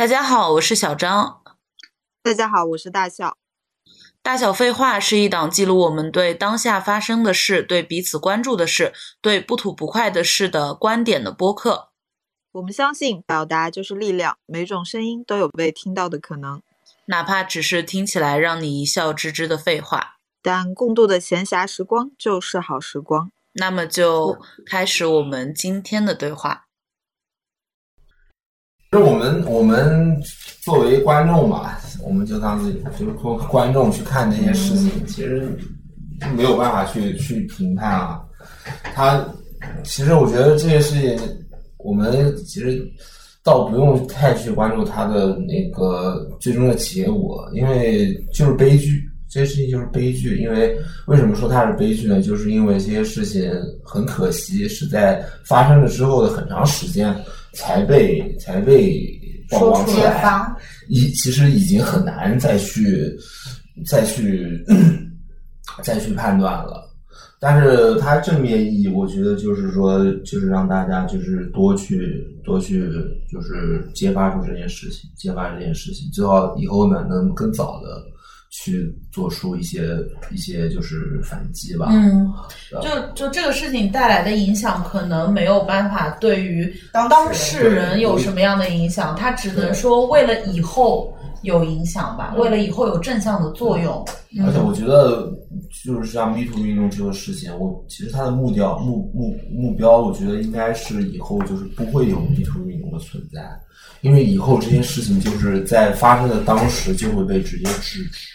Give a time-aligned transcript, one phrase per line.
[0.00, 1.42] 大家好，我是小张。
[2.22, 3.36] 大家好，我是大笑。
[4.22, 11.90] 大小废话是一档记录我们对当下发生的事、对彼此关注的事、对不吐不快的事的观点的播客。
[12.52, 16.62] 我们相信表达就是力量，每种声音都有被听到的可能，
[17.04, 20.16] 哪怕只是听起来让你一笑置之的废话。
[20.40, 23.30] 但共度的闲暇时光就是好时光。
[23.52, 26.68] 那么就开始我们今天的对话。
[28.92, 30.20] 其实我们我们
[30.62, 35.48] 作为观众吧，我们就当自己就是说观众去看这件事情，其实
[36.34, 38.20] 没有办法去去评判啊。
[38.92, 39.24] 他
[39.84, 41.16] 其实我觉得这件事情，
[41.76, 42.84] 我们其实
[43.44, 50.36] 倒不用太去关注他的那个最终的结果，因为就是悲剧，这些事情就是悲剧。
[50.38, 52.20] 因为为什么说它是悲剧呢？
[52.20, 53.50] 就是因为这些事情
[53.84, 57.14] 很可惜是在发生了之后的很长时间。
[57.52, 59.04] 才被才被
[59.50, 60.56] 曝光出来，
[60.86, 63.12] 已其实已经很难再去
[63.84, 64.64] 再去
[65.82, 66.88] 再去判断了。
[67.40, 72.88] 但是它正面意义，我觉得就是说，就是让大家就是多去多去
[73.28, 78.00] 就是揭发出这件事情，揭发这件事情，最好以后呢能更早的。
[78.50, 79.96] 去做出一些
[80.32, 81.86] 一些就是反击吧。
[81.90, 82.30] 嗯，
[82.82, 94.04] 就就这个事情带来的影响，可能没有办法对于当事人有什么样的影响，他只能说为了以后有影响吧，为了以后有正向的作用。
[94.44, 95.32] 而且我觉得，
[95.84, 103.40] 就是像 Me Too 运动这个事情，我其实它的目标目目目标，我觉得应该是以后就是不会有 Me Too 运动的存在，
[104.00, 108.28] 因为以后这些事情就是在发生的当时就会被直接制止。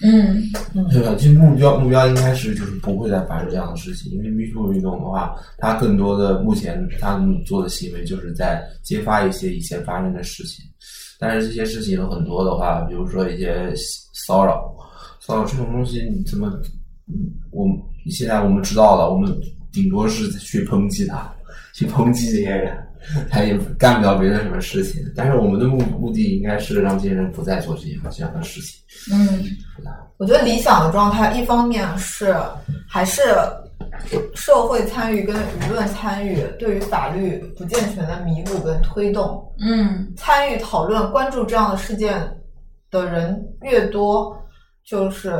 [0.00, 0.42] 嗯，
[0.90, 1.14] 对吧？
[1.16, 10.64] 其实目标目标应该是就是不会再发生这样的事情，因为 Me Too 运动的话，它更多的目前他们做的行为就是在揭发一些以前发生的事情，
[11.20, 13.72] 但是这些事情有很多的话，比如说一些
[14.26, 14.74] 骚扰，
[15.20, 16.48] 骚扰这种东西，你怎么，
[17.06, 17.68] 嗯，我
[18.10, 19.32] 现在我们知道了，我们
[19.72, 21.32] 顶多是去抨击他，
[21.74, 22.76] 去抨击这些人。
[23.30, 28.80] 他也干不了别的什么事情，但是我们的目目的应该是让这些人不再做这些这样的事情。
[29.12, 29.44] 嗯，
[30.18, 32.34] 我觉得理想的状态，一方面是
[32.88, 33.22] 还是
[34.34, 39.42] 社会参与跟舆论参与对于法律不健全的弥补跟推动。
[39.58, 42.14] 嗯，参与讨论关注这样的事件
[42.90, 44.36] 的人越多，
[44.84, 45.32] 就是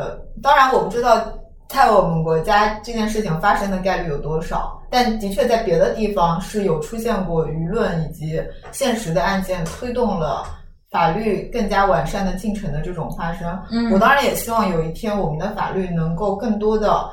[0.43, 1.39] 当然我不知道。
[1.69, 4.79] 在我们国家这件事情发生的概率有多少？
[4.91, 8.43] 但的确在别的地方是有出现过舆论以及
[8.73, 10.45] 现实的案件推动了
[10.91, 13.59] 法律更加完善的进程的这种发生。
[13.71, 17.09] 嗯，我当然也希望有一天我们的法律能够更多的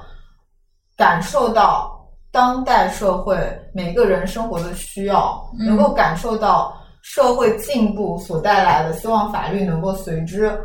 [0.98, 1.98] 感受到
[2.32, 3.38] 当代社会
[3.74, 10.62] 每个人生活的需要，能够感受到社会进步所带来的，希望法律能够随之。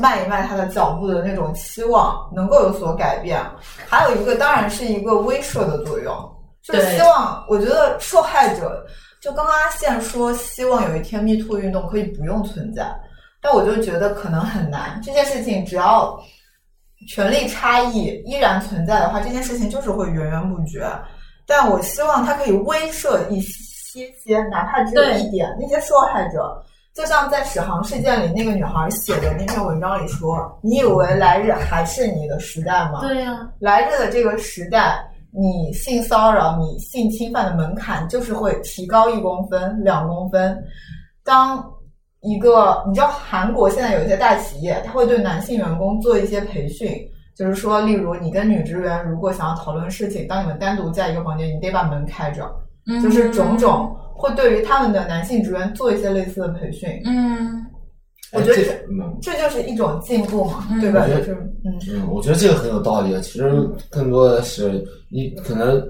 [0.00, 3.40] 迈一迈他的脚步的那种期望能够有所改变，
[3.86, 6.14] 还有一个当然是一个威慑的作用，
[6.62, 8.84] 就是希望我觉得受害者
[9.20, 12.90] 就刚刚阿宪说希望有一天 Me Too 运动可以不用存在，
[13.40, 15.00] 但我就觉得可能很难。
[15.02, 16.18] 这件事情只要
[17.08, 20.86] 权力差异依然存在的话，这件事情就是会源源不绝。
[21.46, 26.64] 但我希望它可以威慑一些些，哪怕只有一点那些受害者。
[26.96, 34.98] 就像在史航事件里，那个女孩写的那篇文章里说：“你以为来日还是你的时代吗？”对呀，来日的这个时代，
[35.30, 40.56] 你性骚扰、你性侵犯的门槛就是会提高一公分、两公分。
[41.22, 41.62] 当
[42.20, 46.88] 一个你知道，韩国现在有一些大企业，他会对男性员工做一些培训，
[47.36, 52.50] 就是说，例如你跟女职员如果想要讨论事情，当你们单独在一个房间，你得把门开着，
[53.02, 53.94] 就是种种。
[54.16, 57.64] 会对于他们的男性职员做一些类似的培训，嗯，
[58.32, 58.62] 我觉得这
[59.20, 61.06] 这就是一种进步嘛，对吧？
[61.06, 61.32] 就是
[61.64, 63.12] 嗯嗯，我觉得这个很有道理。
[63.20, 65.80] 其实更多的是你可能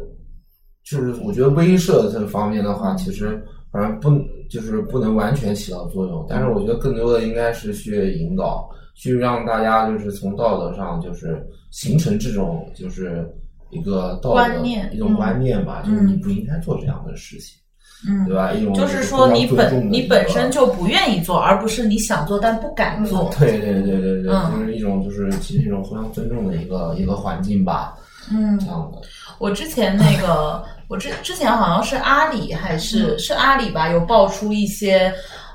[0.84, 4.11] 就是我觉得威慑这方面的话，其实反正不
[4.50, 6.26] 就是不能完全起到作用。
[6.29, 11.40] 但是我觉得更多的应该是去引导，去让大家就是从道德上就是
[11.70, 13.29] 形成这种就是
[13.70, 17.58] 一个道德一种观念吧，就是你不应该做这样的事情。
[18.04, 18.52] 嗯，对吧？
[18.52, 23.32] 一种就是说，你本你本身就不愿意做，而不是你想做但不敢做。
[23.38, 27.94] 对对对对对，就是一种就是其实一种互相尊重的一个一个环境吧。
[28.31, 28.98] 嗯，这样的。
[29.38, 35.12] 我之前那个，我之之前好像是阿里还是是阿里吧，有爆出一些。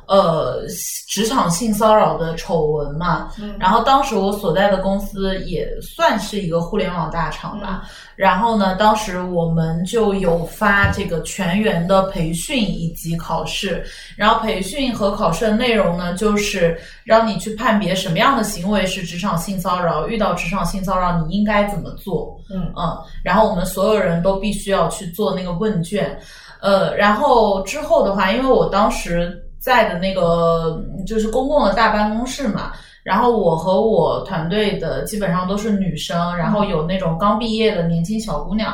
[0.07, 0.65] 呃
[1.07, 3.29] 职场性骚扰的丑闻嘛。
[3.39, 7.83] 嗯然后当时我所在的公司也算是一个互联网大厂吧。
[8.15, 13.83] 然后呢，当时我们就有发这个全员的培训以及考试。
[14.15, 22.39] 然后培训和考试的内容呢，就是让你去判别什么样的行为是职场性骚扰，遇到职场性骚扰你应该怎么做。
[22.51, 26.19] 嗯嗯，然后我们所有人都必须要去做那个问卷。
[26.61, 32.71] 呃，然后之后的话，因为我当时在的那个嗯就是公共的大办公室嘛，
[33.03, 38.73] 然后我和我团队的基本上都是女生，然后有那种刚毕业的年轻小姑娘，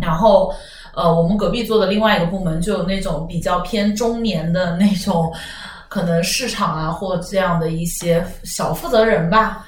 [0.00, 0.52] 然后
[0.94, 5.32] 呃，我们隔壁做的另外一个部门就有那种比较偏中年的那种，
[5.88, 9.64] 可能市场啊或这样的一些小负责人吧。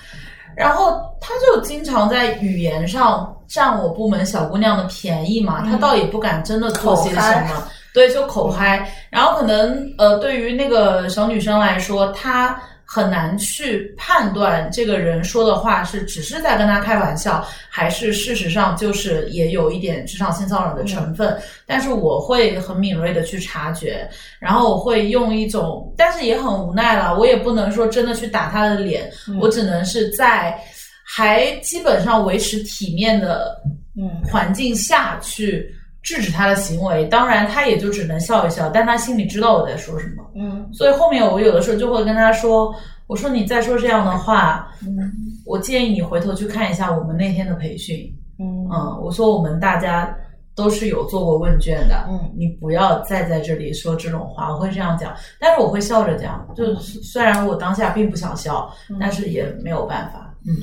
[0.55, 7.65] 然后他就经常在语言上占我部门小姑娘的便宜嘛，他倒也不敢真的做些什么，
[7.95, 8.91] 对，就口嗨。
[9.11, 21.39] 然后可能呃，对于那个小女生来说，她很难去判断这个人说的话是只是在跟她开玩笑，还是事实上就是也有一点职场性骚扰的成分。
[21.67, 24.07] 但是我会很敏锐的去察觉，
[24.39, 29.11] 然后我会用一种，但是也很无奈了，我也不能说真的去打她的脸，
[29.41, 30.59] 我只能是在
[31.05, 33.57] 还基本上维持体面的
[33.97, 37.05] 嗯环境下去制止他的行为。
[37.07, 40.23] 当然，他也就只能笑一笑，但他心里知道我在说什么。
[40.35, 42.75] 嗯所以后面我有的时候就会跟他说
[43.07, 45.13] ：“我说你再说这样的话，嗯
[45.45, 48.13] 我建议你回头去看一下我们那天的培训。
[48.39, 50.13] 嗯嗯，我说我们大家
[50.55, 54.51] 都是有做过问卷的，嗯你不要再在这里说这种话。
[54.53, 60.35] 我会这样讲，但是我会笑着讲，就虽然我当下并不想笑，但是也没有办法。
[60.47, 60.57] 嗯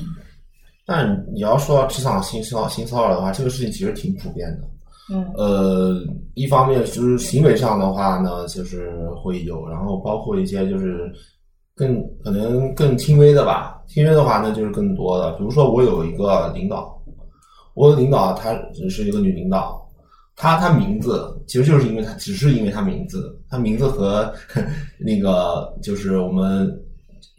[0.84, 4.66] 但你要说到职场性骚性骚扰的话，这个事情其实挺普遍的。
[5.10, 6.00] 嗯呃，
[6.34, 11.12] 一方面就是行为上的话呢，就是会有，然后包括一些就是
[11.74, 13.82] 更可能更轻微的吧。
[13.88, 16.96] 轻微的话呢，就是更多的，比如说我有一个领导，
[17.74, 18.56] 我的领导她
[18.88, 19.84] 是一个女领导，
[20.36, 24.32] 她她名字其实就是因为她只是因为她名字，她名字和
[25.00, 26.72] 那个就是我们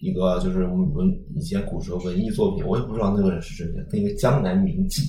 [0.02, 5.04] 一个就是我们文以前古时候文艺作品，我也不知道那个人是真的，那个江南名妓，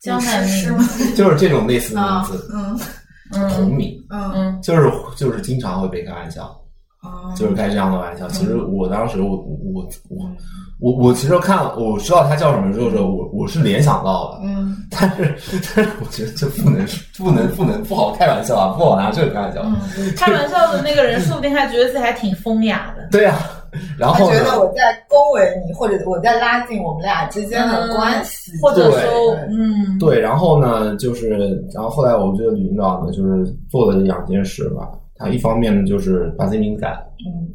[0.00, 0.88] 江南是名吗？
[1.16, 2.48] 就是这种类似的名啊字。
[2.52, 2.78] 嗯
[3.54, 6.44] 同名，嗯嗯就是就是经常会被开玩笑，
[7.02, 8.26] 哦就是开这样的玩笑。
[8.28, 10.30] 其实我当时我我我
[10.80, 15.36] 我我其实看我知道他叫什么之后，我我是联想到了，嗯 但是
[15.76, 16.86] 但是我觉得这不能
[17.18, 19.60] 不能不能不好开玩笑啊，不好拿这个开玩笑。
[19.64, 19.76] 嗯，
[20.16, 23.06] 开玩笑的那个人，说不定还觉得自己还挺风雅的。
[23.10, 23.36] 对呀、
[23.98, 24.38] 然后呢？
[24.38, 31.28] 觉得我在恭维你，或者我在拉近我们俩之间的关系，或者说对，嗯，对，然后呢，就是，
[31.74, 34.88] 然后后来我们这个领导呢，就是做了两件事吧。
[35.16, 37.48] 他一方面呢，就是把自己名字改了，嗯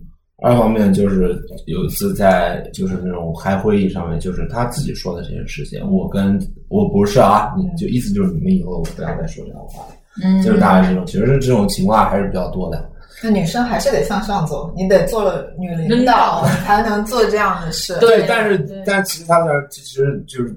[0.44, 6.38] 二方面就是有一次在就是那种开会议上面，就是他自己说的这件事情，我跟
[6.68, 9.86] 我不是啊，你就意思就是你们以后不要再说这样的话，
[10.22, 12.90] 嗯，就是大概这种，其实这种情况还是比较多的。
[13.24, 17.98] 那女生还是得向上走，你得做了女领领导才能做这样的事。
[18.02, 20.54] 对但是但其实他那儿其实就是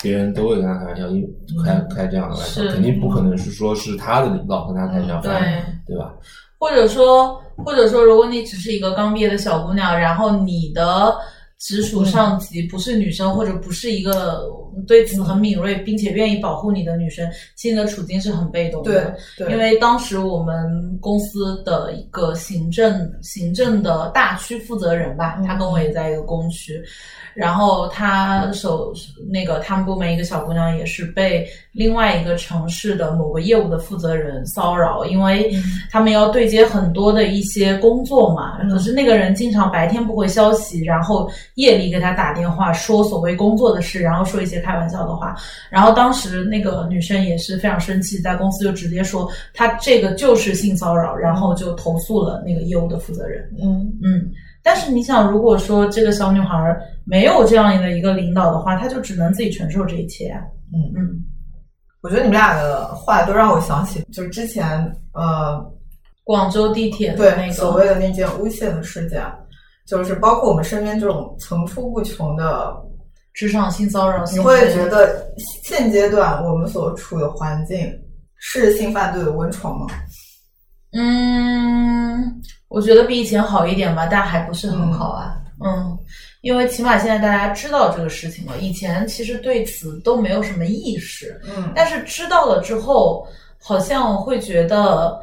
[0.00, 1.28] 别人都会跟他开玩笑，因为
[1.62, 6.14] 开开这样的玩笑，肯定不可能是说是他的领导跟他开这样对玩笑，对吧？
[6.58, 11.14] 或者说，或者说，如果你只是一个刚毕业的小姑娘，然后你的
[11.58, 14.44] 直属上级不是女生，或者不是一个
[14.86, 19.16] 对此很敏锐并且愿意保护你的女生，其实你的处境是很被动的。
[19.36, 25.46] 对对，因为当时我们公司的一个行政行政的大区负责人吧，嗯。
[25.46, 26.82] 他跟我也在一个工区，
[27.36, 28.92] 然后他手
[29.30, 35.52] 那个他们部门一个小姑娘也是被另外一个城市的某个业务的负责人骚扰，因为
[35.90, 38.70] 他们要对接很多的一些工作嘛，嗯。
[38.70, 45.36] 可是那个人经常白天不回消息，然后夜里给他打电话说所谓工作的事，然后说一些开玩笑的话，
[45.68, 53.46] 然后当时那个女生也是非常生气，在公司就直接说他这个就是性骚扰，然后就投诉了那个业务的负责人。
[53.62, 53.92] 嗯。
[54.02, 54.30] 嗯，
[54.66, 60.40] 但是你想，如果说这个小女孩没有这样的一个领导的话，她就只能自己承受这一切啊。
[60.74, 61.24] 嗯嗯
[62.02, 64.66] 我觉得你们俩的话都让我想起，就是之前
[65.12, 65.64] 呃，
[66.24, 69.22] 广州地铁的对那个，所谓的那件诬陷的事件，
[69.86, 72.76] 就是包括我们身边这种层出不穷的，
[73.34, 75.32] 职场性骚扰，你会觉得
[75.62, 77.88] 现阶段我们所处的环境
[78.34, 79.86] 是性犯罪的温床吗？
[80.92, 85.36] 嗯，我觉得比以前好一点吧，但还不是很好啊。
[85.64, 85.98] 嗯，
[86.42, 93.26] 因为起码现在大家知道这个事情了，以前其实对此都没有什么意识，嗯但是知道了之后，
[93.62, 95.18] 好像会觉得，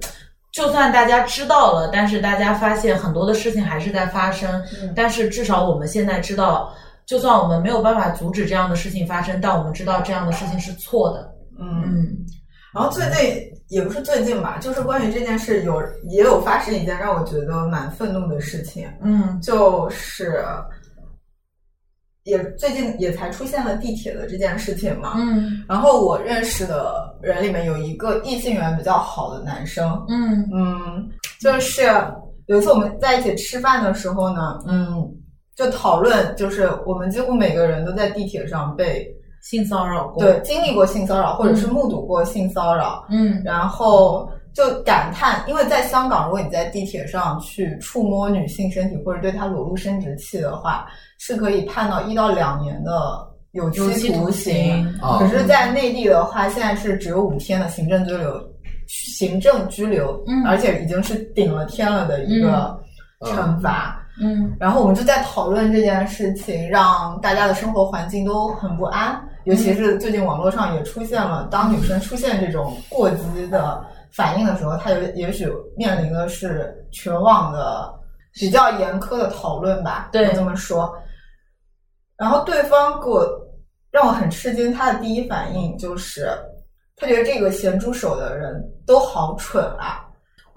[0.50, 4.60] 就算大家知道了，但是大家发现很多的事情还是在发生。
[4.82, 6.74] 嗯但是至少我们现在知道，
[7.06, 11.32] 就算我们没有办法阻止这样的事情发生，但我们知道这样的事情是错的。
[11.60, 11.84] 嗯。
[11.84, 12.16] 嗯
[12.74, 19.40] 然后最近也不是最近吧，就是关于这件事有也有发生一件让我觉得蛮愤怒的事情，嗯。
[19.40, 20.44] 就是
[22.24, 25.14] 也最近也才出现了地铁的这件事情嘛。
[25.16, 25.64] 嗯。
[25.66, 30.46] 然后我认识的人里面有一个异性缘比较好的男生，嗯。
[30.52, 31.08] 嗯，
[31.40, 31.82] 就是
[32.46, 35.10] 有一次我们在一起吃饭的时候呢，嗯，
[35.56, 39.06] 就讨论，就是我们几乎每个人都在地铁上被
[39.40, 40.22] 性骚扰过。
[40.22, 43.40] 对经历过性骚扰，或者是目睹过性骚扰，嗯。
[43.44, 50.86] 然后就感叹，因为在香港，如果你在地铁上去触摸女性身体或者对她裸露生殖器的话，
[51.18, 55.18] 是可以判到一到两年的有有期期徒徒刑啊。
[55.18, 58.42] 可是，在内地的话，现在是只有五天的行政拘留，
[58.86, 60.44] 行政拘留，嗯。
[60.44, 62.78] 而且已经是顶了天了的一个
[63.20, 63.30] 嗯。
[63.32, 64.04] 惩罚。
[64.20, 69.20] 嗯然后我们就在讨论这件事情，让大家的生活环境都很不安。
[69.44, 77.94] 尤其是最近网络上也出现了，当女生出现这种过激的反应的时候，她有也许面临的是全网的
[78.34, 80.08] 比较严苛的讨论吧。
[80.12, 80.94] 对我这么说。
[82.16, 83.24] 然后对方给我
[83.90, 86.28] 让我很吃惊，他的第一反应就是，
[86.96, 90.04] 他觉得这个咸猪手的人都好蠢啊。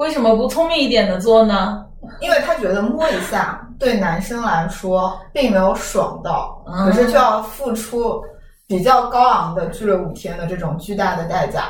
[0.01, 1.85] 为什么不聪明一点的做呢？
[2.21, 8.19] 因为他觉得摸一下对男生来说并没有爽到，嗯可是却要付出
[8.67, 11.65] 比较高昂的拘留五天的这种巨大的代价。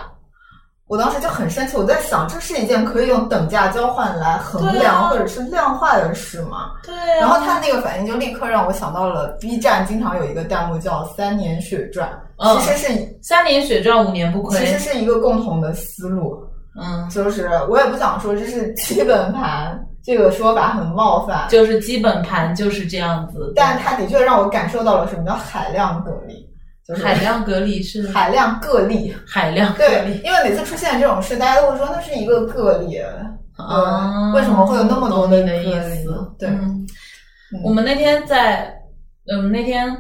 [0.88, 6.72] 我当时就很生气，我在想，这是一件可以用等价交换来衡量或者是量化的事吗？
[6.86, 12.10] 对、然后他那个反应就立刻让我想到了 B 站经常有一个弹幕叫“三年血赚”，
[12.40, 14.66] 嗯其实是三年血赚，五年不亏其。
[14.68, 16.42] 实是一个共同的思路。
[16.80, 23.52] 嗯，就是我也不想说这是基本盘这个说法很冒犯，就是基本盘就是这样子。
[23.56, 26.50] 但它的确让我感受到了什么叫海量隔离，
[26.88, 29.14] 就是海量隔离是海量个例。
[29.28, 32.98] 海量个例，，因为每次出现这种事，大家都会说那是一个个例，
[33.58, 35.74] 啊，为什么会有那么多的懂你的意
[36.04, 36.34] 思？
[36.40, 36.50] 对
[37.64, 38.74] 我们那天在，
[39.32, 39.94] 嗯，那天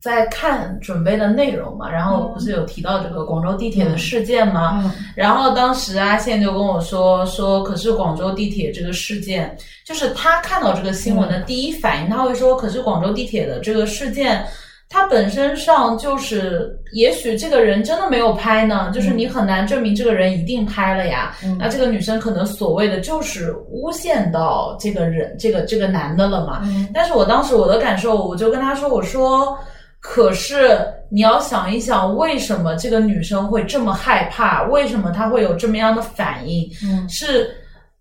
[0.00, 4.80] 在看准备的内容嘛，然后不是有提到这个广州地铁的事件吗？
[4.84, 14.44] 嗯然后当时阿宪就跟我说说，可是广州地铁这个事件，就是他看到这个新闻的第一反应，他会说，可是广州地铁的这个事件。
[14.90, 21.36] 它本身上就是，也许这个人真的没有拍呢，就是你很难证明这个人一定拍了呀。
[21.44, 26.60] 嗯那这个女生可能所谓的就是诬陷到这个人，这个这个男的了嘛。
[26.62, 29.58] 嗯但是我当时我的感受，我就跟他说，我说，
[30.00, 30.78] 可是
[31.10, 34.62] 你要想一想，为什么这个女生会这么害怕？
[34.64, 36.70] 为什么她会有这么样的反应？
[36.84, 37.50] 嗯是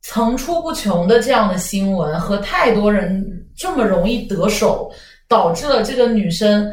[0.02, 3.26] 层出不穷的这样的新闻和太多人
[3.56, 4.92] 这么容易得手，
[5.28, 6.72] 导致了这个女生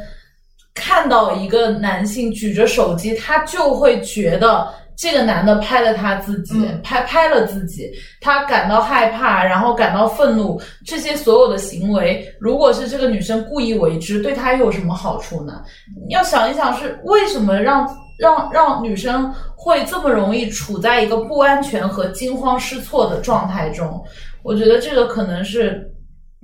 [0.74, 4.68] 看到一个男性举着手机，她就会觉得。
[4.96, 15.62] 这个男的拍了他自己，嗯拍拍了自己，他感到害怕，然后感到愤怒，这些所有的行为，如果是这个女生故意为之，对她又有什么好处呢？
[16.06, 24.02] 你要想一想，是为什么让让让女生会这么容易处在一个不安全和惊慌失措的状态中？
[24.42, 25.90] 我觉得这个可能是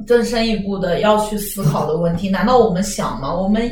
[0.07, 2.29] 更深一步的要去思考的问题。
[2.29, 3.33] 难道我们想吗？
[3.33, 3.71] 我们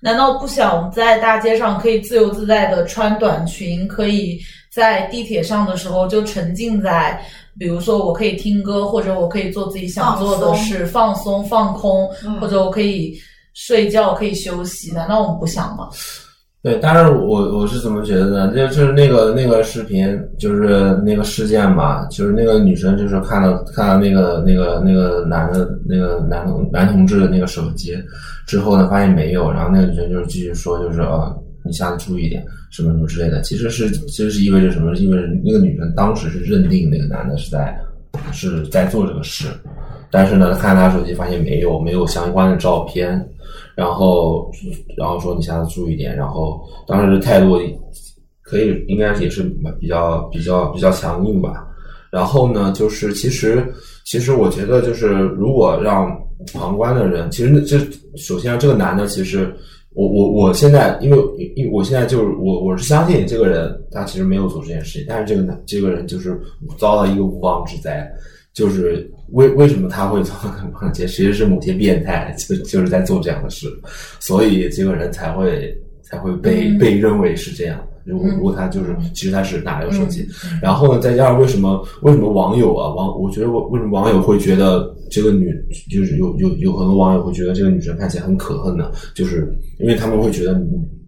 [0.00, 4.38] 难道不想我们在大街上可以自由自在的穿短裙，可以
[4.72, 7.20] 在地铁上的时候就沉浸在，
[7.58, 13.18] 比如说我可以听歌，或者我可以做自己想做的事，放松放空，嗯或者我可以
[13.54, 14.92] 睡觉，可以休息？
[14.92, 15.88] 难道我们不想吗？
[16.60, 18.52] 对，但是我我是怎么觉得呢？
[18.54, 20.06] 就就是那个那个视频，
[20.38, 27.96] 就是那个事件嘛，就是那个女生就是看到看到那个那个那个男的那个男同男同志的那个手机
[28.48, 33.42] 之后呢，发现没有，然后那个女生就是继续说，就是呃，你下次注意点，什么什么之类的。
[33.42, 34.96] 其实是其实是意味着什么？
[34.96, 37.78] 意味着那个女生当时是认定那个男的是在
[38.32, 39.48] 是在做这个事，
[40.10, 43.22] 但是呢，看他手机发现没有没有相关的照片，
[43.74, 44.50] 然后
[44.96, 47.60] 然后说你下次注意点，然后当时态度
[48.40, 49.42] 可以应该也是
[49.78, 51.66] 比较比较比较强硬吧。
[52.10, 53.62] 然后呢，就是其实
[54.06, 56.10] 其实我觉得就是如果让
[56.52, 57.78] 旁观的人，其实那这
[58.16, 59.52] 首先这个男的其实。
[59.94, 61.16] 我我我现在，因为
[61.56, 66.38] 因为我现在就是我我是相信这个人他其实没有做这件事情，但是这个男这个人就是
[66.76, 68.08] 遭到一个无妄之灾，
[68.52, 73.66] 就是为为什么他会遭到这些，其实是某些变态就就是在做这样的事，
[74.20, 80.26] 所以这个人才会才会被、嗯被认为是这样，如果如果他就是其实他是拿了个手机，
[80.62, 85.54] 然后呢，再加上为什么为什么网友啊网，我觉得我为什么网友会觉得这个女
[85.90, 88.90] 就是有有有很多网友会觉得这个女生看起来很可恨呢？
[89.14, 90.52] 就是因为他们会觉得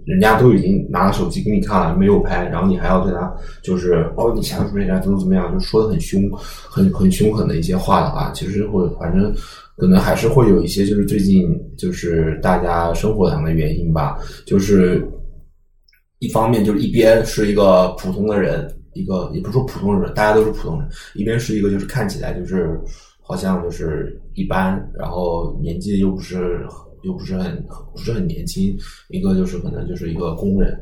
[0.06, 6.22] 人家都已经拿了手机给你看了，没有拍，然后你还要对他就是哦，你想什么人家怎么怎么样，就说的很凶，
[6.68, 9.32] 很很凶狠的一些话的话，其实会反正
[9.76, 15.06] 可能还是会有一些就是最近就是大家生活上的原因吧，就是
[16.20, 22.80] 一方面就是一边是一个普通的人，一个也不是说普通人，大家都是普通人，一边是一个就是看起来就是
[23.20, 26.66] 好像就是一般，然后年纪又不是
[27.02, 28.76] 又不是很不是很年轻，
[29.08, 30.78] 一个就是可能就是一个工人，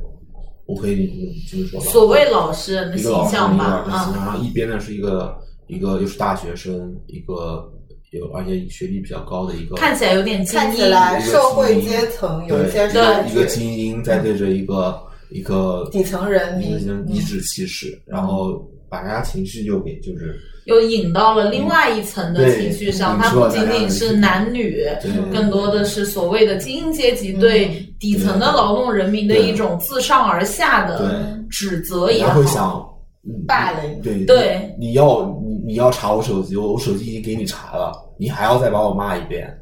[0.66, 1.06] 我可以
[1.48, 7.70] 就是说吧所谓老实人的形一个老师象吧，一个老师形啊，然后一边呢是一个一个又是大学生，一个
[8.10, 14.98] 有而且学历比较高的一个，看起来有点精英，看起来社会阶层有一些对一个，精英在对着一个
[15.30, 24.84] 一个底层人民一个颐指气使，然后把大家情绪又给就是又引到了另外一层的情绪上，对它不仅仅是男女
[25.32, 27.68] 更多的是所谓的精英阶级对
[27.98, 32.88] 底层的劳动人民的一种自上而下的指责也他好会，想
[33.24, 39.58] 嗯霸凌对对你你要你你要查我手机，我我手机已经给你查了，你还要再把我骂一遍，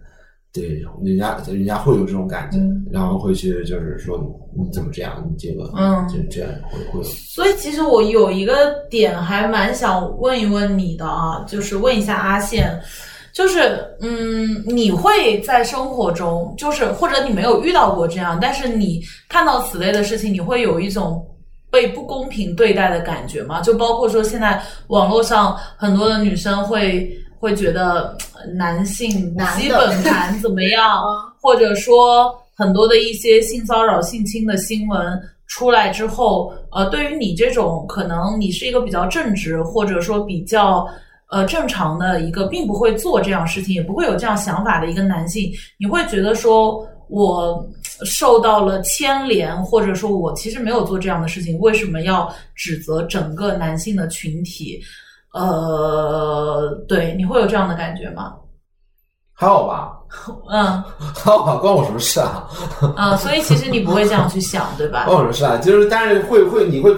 [0.60, 2.86] 对，人家人家会有这种感觉，嗯。
[2.90, 4.18] 然后会去就是说
[4.56, 6.08] 你怎么这样，你这个嗯。
[6.08, 12.80] 就这样会会有所以其实我有一个点还蛮想问一问你的啊，就是问一下阿宪，
[13.32, 21.22] 就是嗯，你会在生活中，就是或者你没有遇到过这样，但是你看到此类的事情，你会有一种
[21.70, 23.60] 被不公平对待的感觉吗？
[23.60, 27.10] 就包括说现在网络上很多的女生会
[27.46, 29.08] 会觉得呃男性
[29.56, 31.00] 基本盘怎么样，
[31.40, 34.98] 或者说很多的一些性骚扰、性侵的新闻
[35.46, 40.84] 出来之后，呃，对于你这种可能你是一个比较正直，或者说比较
[41.30, 47.64] 呃正常的一个，并不会做这样事情，也不会有这样想法的一个男性，你会觉得说我
[48.04, 54.82] 受到了牵连，或者说我其实没有做这样的事情，为什么要指责整个男性的群体？
[55.36, 58.34] 呃，对，你会有这样的感觉吗？
[59.38, 59.92] 还好吧，
[60.50, 60.82] 嗯
[61.14, 62.48] 还好吧，关我什么事啊？
[62.96, 65.04] 啊、所以其实你不会这样去想，对吧？
[65.06, 65.58] 关我什么事啊？
[65.58, 66.90] 就是但是会会你会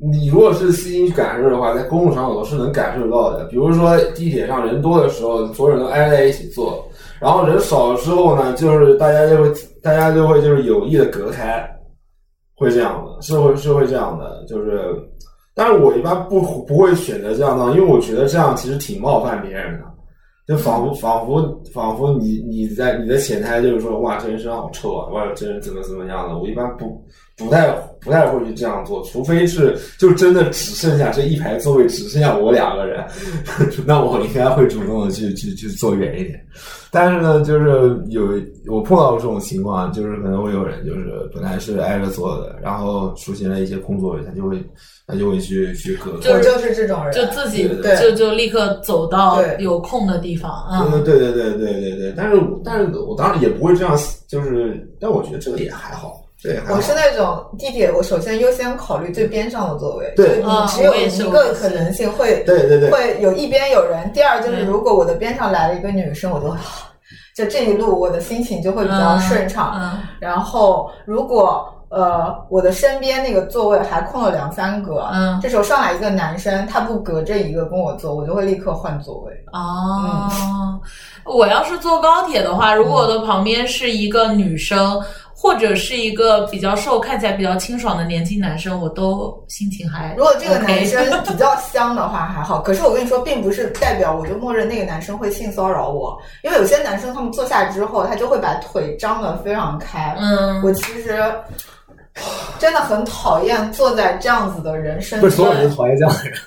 [0.00, 3.44] 你如果是细心去感受的话，在公共场所是能感受到的。
[3.44, 6.84] 比如说地铁上人多的时候，所有人都挨在一起坐，
[7.20, 11.64] 然后人少的时候呢，就是大家就会大家就会就是有意的隔开，
[12.56, 14.96] 会这样的，是会是会这样的，就是。
[15.54, 19.84] 但是我一般不不会选择这样的，因为我觉得这样其实挺冒犯别人的，
[20.48, 26.36] 就仿佛仿佛仿佛你你在你的潜台就是说，哇，这人身上好臭啊，哇，这人怎么怎么样的。
[26.36, 27.00] 我一般不
[27.36, 27.68] 不太
[28.00, 33.04] 不太会去这样做，除非是就真的只剩下这一排座位只剩下我两个人，
[33.86, 36.40] 那我应该会主动的去去去坐远一点。
[36.92, 44.64] 但是呢，就是有我碰到过这种情况，就是可能会有人就是本来是挨着坐的，然后出现了一些空座位，他就会
[45.08, 46.30] 他就会去去隔开。
[46.30, 50.86] 我就是这种人，就自己对对就就立刻走到有空的地方啊。
[51.04, 56.74] 对对对对对对对，但是但是我当然也不会这样，就是，但我觉得这个也还好，这也还好。
[56.74, 64.12] 我是那种地铁，我首先优先考虑最边上的座位，对就你只有一个可能性会对对对会有一边有人。
[64.12, 66.58] 第二就是嗯如果我的边上来了一个女生，我就会
[67.34, 69.72] 就这一路我的心情就会比较顺畅。
[69.80, 79.32] 嗯然后如果呃我的身边那个座位还空了两三个，嗯这时候上来一个男生，他不隔着一个跟我坐，我就会立刻换座位。
[79.52, 80.28] 哦，
[81.24, 85.00] 我要是坐高铁的话，如果我的旁边是一个女生，
[85.44, 100.16] 或者是一个比较瘦、看起来比较清爽的年轻男生，我都心情还如果这个男生比较香的话还好，可是我跟你说，并不是代表我就默认那个男生会性骚扰我，因为有些男生他们坐下之后，他就会把腿张得非常开。
[100.18, 101.22] 嗯我其实
[102.58, 105.60] 真的很讨厌坐在这样子的人身不是所有边。
[105.60, 106.38] 人都讨厌这样的人。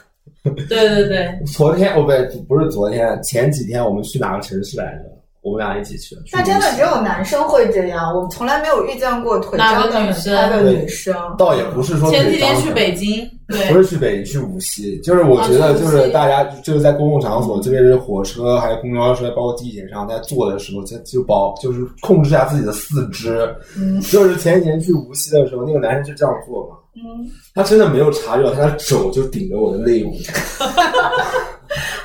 [0.67, 5.16] 对对对， 昨天哦不对，不是昨天，前几天我们去哪个城市来着？
[5.47, 6.15] 我们俩一起去。
[6.15, 11.15] 去但真的只有男生会这样，我们从来没有遇见过腿哪个张得很女生的女生。
[11.37, 14.99] 倒也不是说前几天去北京，对不是去北京，去无锡。
[15.01, 23.47] 就是我觉得，就是大家就是在公共场所，特别是火车、还有公交车，包括地铁上，在坐的时候，就就保就是控制一下自己的四肢。
[23.77, 30.15] 嗯 就是前几天去无锡的时候，那个男生就这样做嘛，嗯，他真的没有察觉到，他的手就顶着我的肋骨。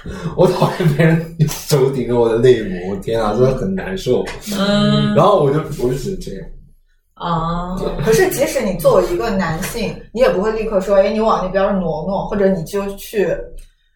[0.36, 4.24] 我讨厌别人手顶着我的肋骨，我天啊，真的很难受。
[4.58, 6.46] 嗯然后我就我就只能这样，
[7.14, 13.36] 啊，可是即使你作为一个男性，你也不会立刻说，哎，你往那边挪挪，或者你就去。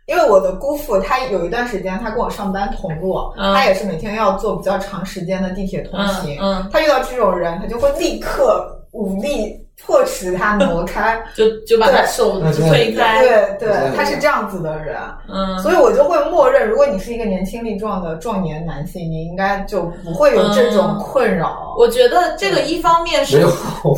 [0.06, 6.38] 因为我的姑父他有一段时间他跟我上班同路，嗯他也是每天要坐比较长时间的地铁通勤。
[6.40, 9.52] 嗯嗯他遇到这种人，他就会立刻武力
[9.84, 11.22] 迫使他挪开。
[11.34, 14.96] 就就把他手推开，对对对，他是这样子的人，
[15.28, 21.74] 嗯，所以我就会默认，如果你是一个年轻力壮的壮年男性，你应该就不会有这种困扰。
[21.78, 23.40] 我觉得这个一方面是，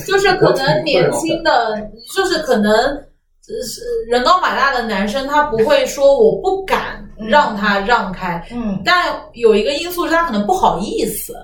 [0.07, 1.81] 就是可能年轻的，
[2.15, 11.35] 就是可能呃是人高马大的男生，他不会说我不敢让他让开，嗯，但有一个因素是他可能不好意思，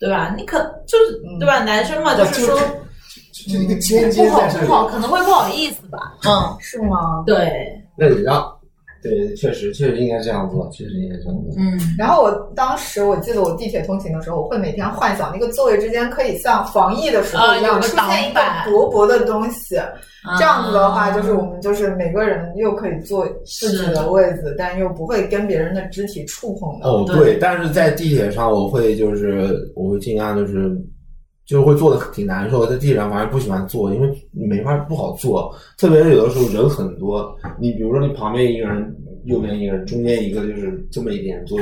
[0.00, 0.34] 对吧？
[0.36, 1.60] 你可就是嗯对吧？
[1.60, 2.58] 男生嘛，就是说
[3.34, 4.72] 就一个尖尖不好在这里不。
[4.72, 6.14] 好，可能会不好意思吧。
[6.24, 7.24] 嗯，是吗？
[7.26, 7.50] 对，
[7.98, 8.46] 那你让，
[9.02, 11.54] 对，确实确实应该这样做，确实应该这样做。
[11.58, 19.76] 嗯然后我当时我记得我地铁通勤的时候，我会每天幻想那个座位之间可以像防疫的时候一样啊出现一个薄薄的东西，
[20.38, 26.88] 这样子的话，就是我们们就是每个人又可以坐自己的位置，但又不会跟别人的肢体触碰的。
[26.88, 30.76] 哦，对对，但是在地铁上，我会就是我会尽量就是
[31.46, 41.58] 就是会做的挺难受的，在地铁上反正不喜欢坐，因为没法不好坐，特别是有的时候人很多，你比如说你旁边一个人，右边一个人，中间一个就是这么一点坐，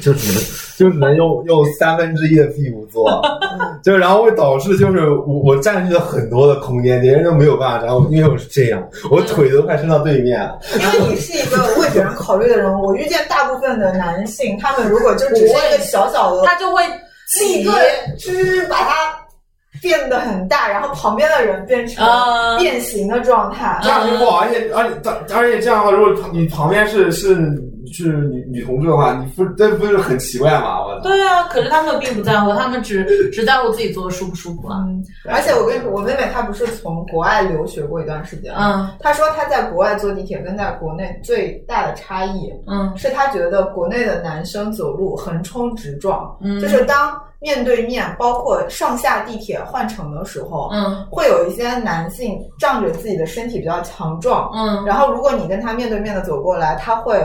[0.00, 0.42] 就只能
[0.78, 3.20] 就只能用用三分之一的屁股坐，
[3.82, 10.58] 就然后会导致就是我我占据了很多的空间，别人都没有办法，然后因为我是这样，我腿都快伸到对面了。
[10.74, 16.82] 因为你是一个为别人考虑的人，我遇见大部分的男性，他们如果就只是一个小小的他就会
[17.38, 17.72] 立刻
[18.18, 19.16] 就是把它
[19.80, 23.78] 变得很大，然后旁边的人变成啊变形的状态。
[23.82, 27.36] 这样就不好，而且而且而且这样的话，如果你旁边是是
[27.92, 30.84] 是女女同志的话，你不这不是很奇怪吗？
[30.84, 31.02] 我操！
[31.02, 34.78] 对啊，可是他们并不在乎，他们只只在乎自己坐的舒不舒服啊。
[34.86, 38.90] 嗯，而且我跟你说，我妹妹她不是从国外留学过一段时间吗？
[38.92, 57.18] 嗯她说她在国外坐地铁跟在国内最大的差异嗯是她觉得国内的男生走路横冲直撞，嗯，就是当面对面，包括上下地铁换乘的时候，嗯会有一些男性仗着自己的身体比较强壮，嗯然后如果你跟他面对面的走过来，他会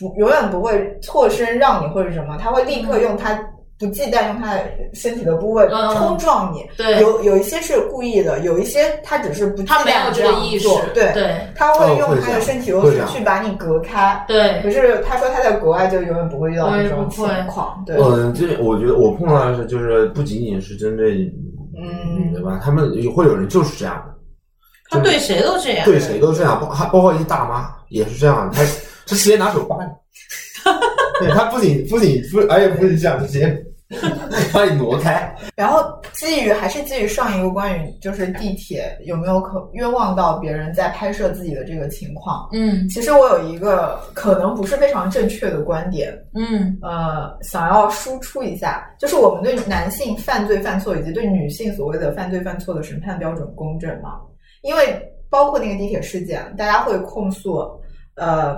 [0.00, 3.38] 不永远不会错身让你或者什么，他会立刻用他
[3.78, 6.64] 不忌惮用他的身体的部位嗯冲撞你。
[6.76, 14.22] 对，有有一些是故意的，有一些他只是不忌他没有这个意识做，对，对他会用他的身体优势去把你隔开。
[14.28, 21.24] 对可是他说他在国外就永远不会遇到这种不会情况，对，嗯，这我觉得我碰到的是，就是不仅仅是针对
[21.78, 22.60] 嗯对吧？
[22.62, 24.14] 他们会有人就是这样的，
[24.90, 25.84] 他对谁都这样。
[25.86, 28.62] 对谁都这样，包还包括一些大妈也是这样，他
[29.10, 29.90] 他直接拿手扒你，
[31.18, 33.64] 对他不仅不仅不，而且不是这样，直接
[34.54, 35.34] 把你挪开。
[35.56, 54.20] 然后基于还是基于上一个关于就是地铁有没有可冤枉到别人在拍摄自己的这个情况，嗯其实我有一个可能不是非常正确的观点，嗯呃，想要输出一下，就是我们对男性犯罪犯错以及对女性所谓的犯罪犯错的审判标准公正吗？
[54.62, 57.68] 因为包括那个地铁事件，大家会控诉，
[58.14, 58.56] 呃，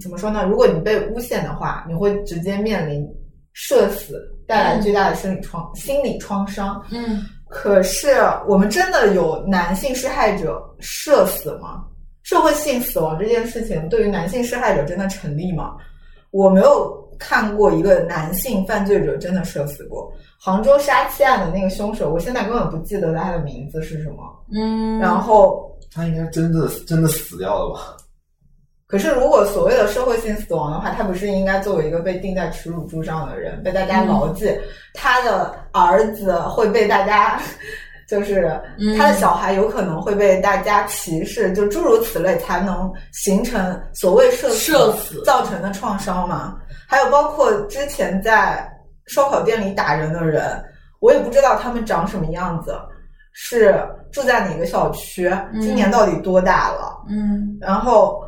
[0.00, 0.44] 怎么说呢？
[0.44, 3.06] 如果你被诬陷的话，你会直接面临
[3.52, 6.82] 社死，带来巨大的心理创、心理创伤。
[6.90, 11.84] 嗯可是我们真的有男性施害者社死吗？
[12.22, 15.74] 社会性死亡这件事情对于男性施害者真的成立吗？
[16.30, 20.12] 我没有看过一个男性犯罪者真的社死过。
[20.38, 24.18] 杭州杀妻案的那个凶手，我现在根本不记得他的名字是什么。
[24.54, 27.96] 嗯，然后，他应该真的真的死掉了吧？
[28.90, 34.52] 可是如果所谓的社会性死亡的话，他不是应该作为一个被钉在耻辱柱上的人，被大家牢记，
[34.94, 37.40] 他的儿子会被大家。
[38.10, 46.58] 就是嗯他的小孩有可能会被大家歧视，就诸如此类，才能形成所谓社社死造成的创伤嘛。
[46.88, 48.68] 还有包括之前在
[49.06, 50.60] 烧烤店里打人的人，
[50.98, 52.76] 我也不知道他们长什么样子，
[53.32, 57.04] 是住在哪个小区，今年到底多大了？
[57.08, 58.24] 嗯然后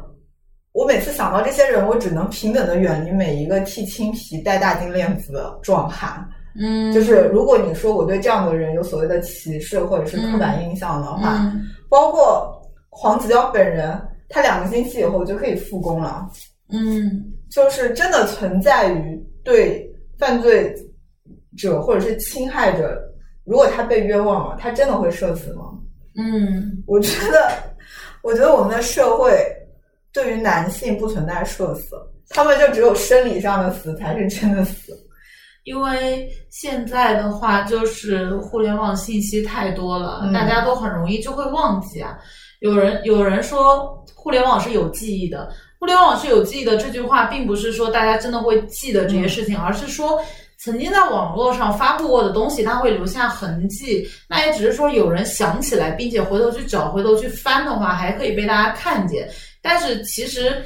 [0.72, 6.26] 我每次想到这些人，我只能平等的远离每一个剃青皮、戴大金链子的壮汉。
[6.54, 16.28] 嗯，就是如果你说我对这样的人有所谓的歧视或者是刻板印象的话，嗯包括黄子佼本人，他两个星期以后就可以复工了。
[16.68, 19.86] 嗯就是真的存在于对
[20.18, 20.74] 犯罪
[21.56, 22.98] 者或者是侵害者，
[23.44, 25.64] 如果他被冤枉了，他真的会社死吗？
[26.16, 27.50] 嗯我觉得，
[28.22, 29.34] 我觉得我们的社会
[30.12, 31.96] 对于男性不存在社死，
[32.28, 34.92] 他们就只有生理上的死才是真的死。
[35.64, 42.18] 因为现在的话，就是互联网信息太多了，嗯大家都很容易就会忘记啊。
[42.60, 50.20] 有人有人说互联网是有记忆的，互联网是有记忆的这句话，并不是说大家真的会记得这些事情，而是说
[50.58, 54.04] 曾经在网络上发布过的东西，它会留下痕迹。
[54.28, 59.28] 那也只是说有人想起来，并且回头去找、回头去翻的话，还可以被大家看见。
[59.62, 60.62] 但是其实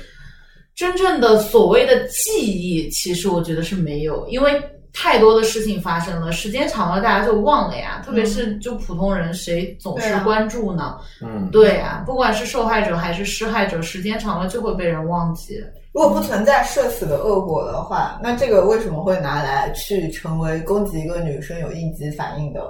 [0.74, 4.60] 真正的所谓的记忆，其实我觉得是没有，因为
[4.92, 8.02] 太多的事情发生了，时间长了大家就忘了呀。
[8.04, 10.98] 特别是就普通人，谁总是关注呢？
[11.20, 15.62] 嗯，对呀、不管是受害者还是施害者，时间长了就会被人忘记。
[15.92, 22.60] 如果不存在社死的恶果的话，那这个为什么会拿来去成为攻击一个女生有应激反应的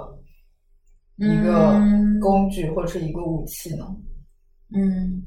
[1.17, 3.85] 一个嗯工具或者是一个武器呢？
[4.75, 5.23] 嗯，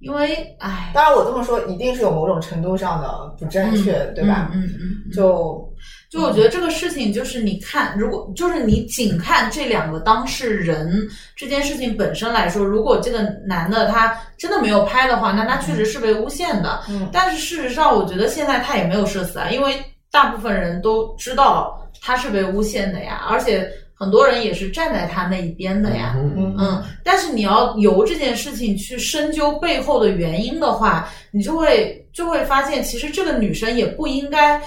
[0.00, 4.50] 因为唉，当然，我这么说一定是有某种程度上的不正确，对吧？
[4.52, 5.72] 嗯嗯嗯嗯就
[6.10, 10.90] 就我觉得这个事情，就是你看，如果就是你仅看这两个当事人
[11.36, 16.80] 这件事情本身来说，如果这个男的他真的没有拍的话，那他确实是被诬陷的。
[16.88, 19.74] 嗯但是事实上，我觉得现在他也没有社死啊，因为
[20.10, 26.14] 大部分人都知道他是被诬陷的呀，而且很多人也是站在他那一边的呀。
[26.16, 26.56] 嗯嗯。
[26.58, 34.58] 嗯，但是你要由这件事情去深究背后的原因的话，你就会就会发现，其实这个女生也不应该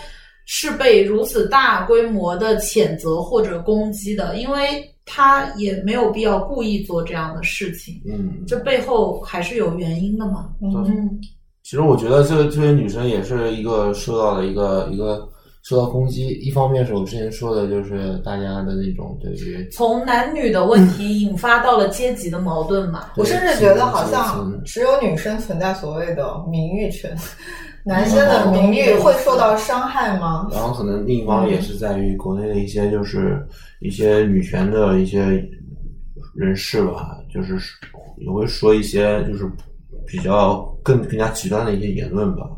[0.45, 10.49] 是被如此大规模的谴责或者攻击的，因为她也没有必要故意做这样的事情，嗯，这背后还是有原因的嘛。
[10.61, 10.71] 嗯。
[10.87, 11.19] 嗯。
[11.63, 15.27] 其实我觉得这这些女生也是一个受到了一个一个
[15.63, 16.27] 受到攻击。
[16.27, 23.07] 一方面是我之前说的，就是大家的那种对于从男女的问题引发到了阶级的矛盾嘛。
[23.15, 27.17] 我甚至觉得好像只有女生存在所谓的名誉权，
[27.85, 30.49] 男生的名誉会受到伤害吗？
[30.51, 33.45] 然后可能另一方面也是在于国内的一些就是
[33.79, 35.21] 一些女权的一些
[36.35, 37.57] 人士吧，就是
[38.17, 39.49] 也会说一些就是
[40.05, 42.49] 比较更更加极端的一些言论吧。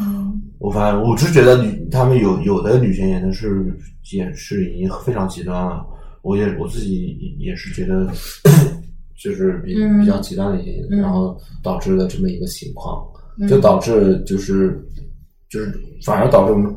[0.00, 0.40] 嗯。
[0.58, 3.76] 我反正我是觉得女他们有有的女权演的是
[4.12, 5.86] 也是已经非常极端了，
[6.22, 8.10] 我也我自己也是觉得
[9.16, 10.00] 就是比嗯。
[10.00, 10.98] 比较极端的一些，嗯。
[10.98, 13.06] 然后导致了这么一个情况，
[13.38, 13.46] 嗯。
[13.48, 14.80] 就导致就是
[15.48, 15.72] 就是
[16.04, 16.74] 反而导致我们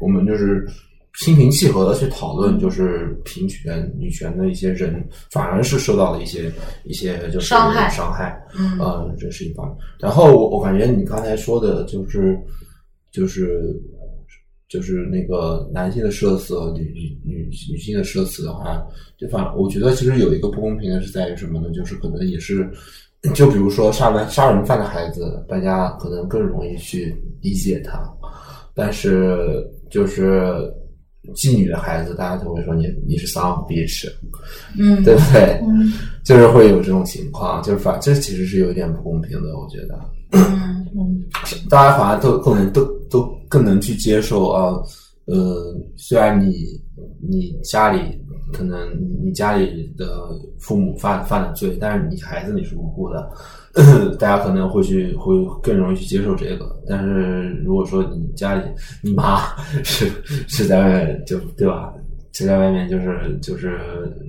[0.00, 0.66] 我们就是
[1.14, 6.50] 心平气和的去讨论就是平权女权的一些人，反而是受到了一些
[6.84, 9.76] 一些就是伤害伤害，嗯呃，这是一方面。
[9.98, 12.38] 然后我我感觉你刚才说的就是
[13.10, 13.74] 就是
[14.68, 18.82] 就是那个男性的社死和女女女女性的社死的话，
[19.18, 21.70] 就反我觉得其实有一个不公平的是在于什么呢？
[21.70, 22.70] 就是可能也是。
[23.34, 28.02] 就比如说杀人杀人犯的孩子，大家可能更容易去理解他，
[28.74, 30.72] 但是就是
[31.34, 34.10] 妓女的孩子，大家都会说你你是 son of bitch，
[34.78, 35.02] 嗯。
[35.04, 35.60] 对不对？
[35.62, 35.92] 嗯。
[36.24, 39.98] 就是会有这种情况，就是反这其实是有点不公平的，我觉得。
[40.32, 41.22] 嗯嗯。
[41.68, 44.74] 大家反而都更能都都更能去接受啊，
[45.26, 46.80] 呃，虽然你
[47.20, 48.00] 你家里
[48.52, 48.78] 可能
[49.22, 50.28] 你家里的
[50.58, 53.30] 父母犯犯了罪，但是你孩子你是无辜的，
[54.18, 56.76] 大家可能会去会更容易去接受这个。
[56.88, 58.62] 但是如果说你家里
[59.02, 59.40] 你妈
[59.84, 60.10] 是
[60.48, 61.92] 是在外面就对吧？
[62.32, 63.78] 是在外面就是就是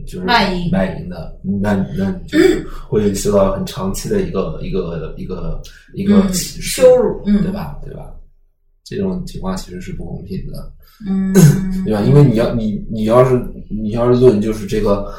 [0.07, 5.61] 就是卖淫卖淫的，那那你就是 会受到很长期的一个一个一个
[5.93, 7.77] 一个嗯歧视、羞辱嗯对吧？
[7.85, 8.11] 对吧？
[8.83, 10.71] 这种情况其实是不公平的，
[11.07, 11.31] 嗯，
[11.85, 12.01] 对吧？
[12.01, 15.13] 因为你要你你要是你要是论就是这个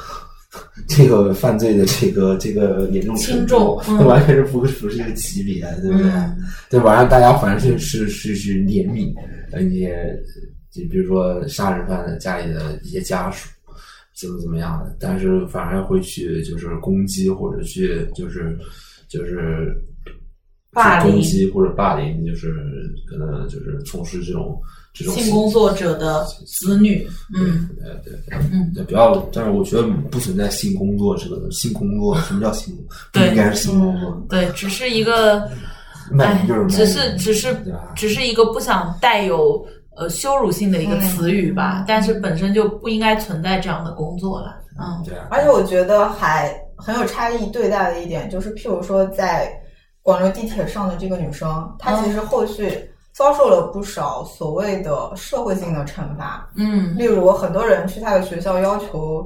[0.88, 6.11] 这个犯罪的这个这个严重程轻度完全是不不是一个级别，对不对？
[6.11, 6.37] 嗯
[6.69, 6.95] 对吧？
[6.95, 9.15] 让大家反正是是是是怜悯
[9.51, 10.19] 呃一些，
[10.71, 13.49] 就比如说杀人犯的家里的一些家属，
[14.15, 18.59] 怎么怎么样的，但是反而会去就是攻击或者去就是
[19.09, 19.75] 就是
[20.71, 22.55] 霸凌去攻击或者霸凌，就是
[23.07, 24.59] 可能就是从事这种
[24.95, 32.77] 这种性工作者的子女，嗯对对对，嗯对，不要，但是我觉得不存在性工作这个性工作，什么叫性？
[33.13, 35.49] 不对应该是性工作，对，只是一个，
[36.19, 37.57] 哎只是只是？
[37.95, 49.51] 只是一个不想带有呃羞辱性的一个词语吧，但是本身就不应该存在这样的工作了，嗯对啊，而且我觉得还很有差异对待的一点，就是譬如说在
[50.03, 52.91] 广州地铁上的这个女生，她其实后续
[53.23, 56.99] 遭受了不少所谓的社会性的惩罚，嗯。
[56.99, 59.25] 例如很多人去他的学校要求，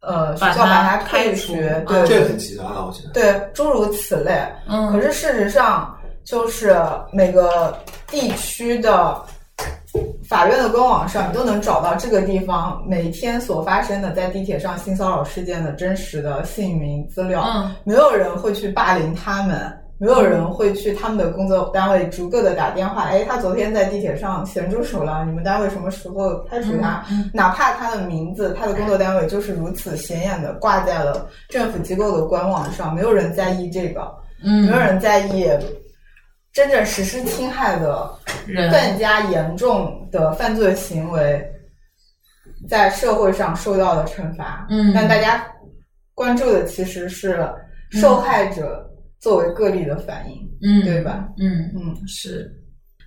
[0.00, 1.52] 呃，学把校把她她退开除。
[1.52, 3.10] 对这个很极端了，我觉得。
[3.12, 4.36] 对，诸如此类。
[4.68, 6.76] 嗯，可是事实上，就是
[7.12, 7.78] 每个
[8.08, 9.22] 地区的
[10.28, 17.44] 法院的官网上，你都能找到这个地方每天所发生的在地铁上性骚扰事件的真实的姓名资料。
[17.46, 17.72] 嗯。
[17.84, 27.04] 没有人会去霸凌他们，没有人会去他们的工作单位逐个的打电话，哎，他昨天在地铁上咸猪手了，你们单位什么时候开除他？
[27.10, 34.66] 嗯哪怕他的名字、他的工作单位就是如此显眼的挂在了政府机构的官网上，没有人在意这个，嗯。
[34.66, 35.48] 没有人在意
[36.52, 38.10] 真正实施侵害的
[38.46, 38.70] 人。
[38.70, 41.42] 更加严重的犯罪行为
[42.68, 44.66] 在社会上受到的惩罚。
[44.68, 44.92] 嗯。
[44.94, 45.46] 但大家
[46.14, 47.46] 关注的其实是
[47.90, 48.85] 受害者
[49.26, 51.26] 作为个例的反应，嗯对吧？
[51.36, 52.48] 嗯嗯是。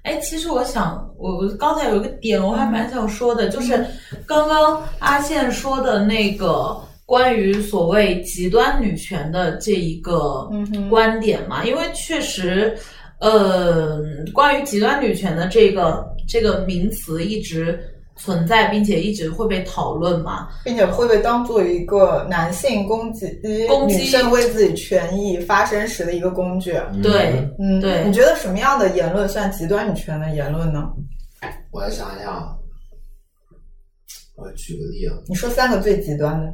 [0.04, 3.86] 哎，其实我想，我我刚才有一个点，我还蛮想说的，就是
[4.26, 10.50] 刚刚阿宪说的那个关于所谓极端女权的这一个
[10.90, 12.78] 观点嘛，因为确实，
[13.22, 14.02] 呃，
[14.34, 17.80] 关于极端女权的这个这个名词一直
[18.20, 20.50] 存在，并且一直会被讨论嘛。
[20.64, 23.28] 并且会被当做一个男性攻击
[23.68, 26.74] 攻击女生为自己权益发声时的一个工具。
[27.02, 30.92] 对，嗯，对你觉得什么样的言论算极端女权的言论呢？
[31.72, 32.56] 我来想一想啊，
[34.36, 36.54] 我举个例啊，你说三个最极端的。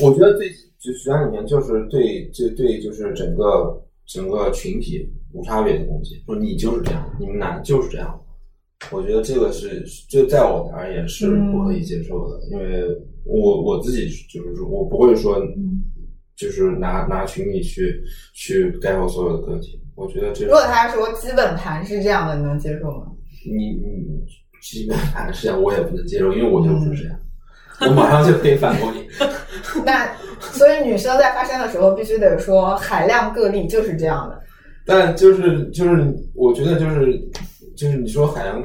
[0.00, 0.48] 我觉得最
[0.78, 8.18] 就极端里面就是对就对就是整个整个群体无差别的攻击，说你就是这样，你们男的就是这样。
[8.92, 12.84] 我觉得这个是就在我而言是不可以接受的，因为
[13.24, 15.36] 我我自己就是说我不会说
[16.36, 18.00] 就是拿拿群体去
[18.34, 19.80] 去概括所有的个体。
[19.96, 23.06] 我觉得这如果他说基本盘是这样的，你能接受吗？
[23.44, 24.24] 你你
[24.62, 27.18] 基本盘是这样，我也不能接受，因为我就不是这样。
[27.82, 29.06] 我马上就可以反驳你。
[29.84, 30.08] 那
[30.40, 34.40] 所以女生在发声的时候必须得说海量个例就是这样的。
[34.86, 37.20] 但就是就是，我觉得就是
[37.78, 38.60] 就是你说海洋，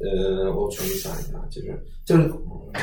[0.00, 2.28] 呃，我重新想一下，就是就是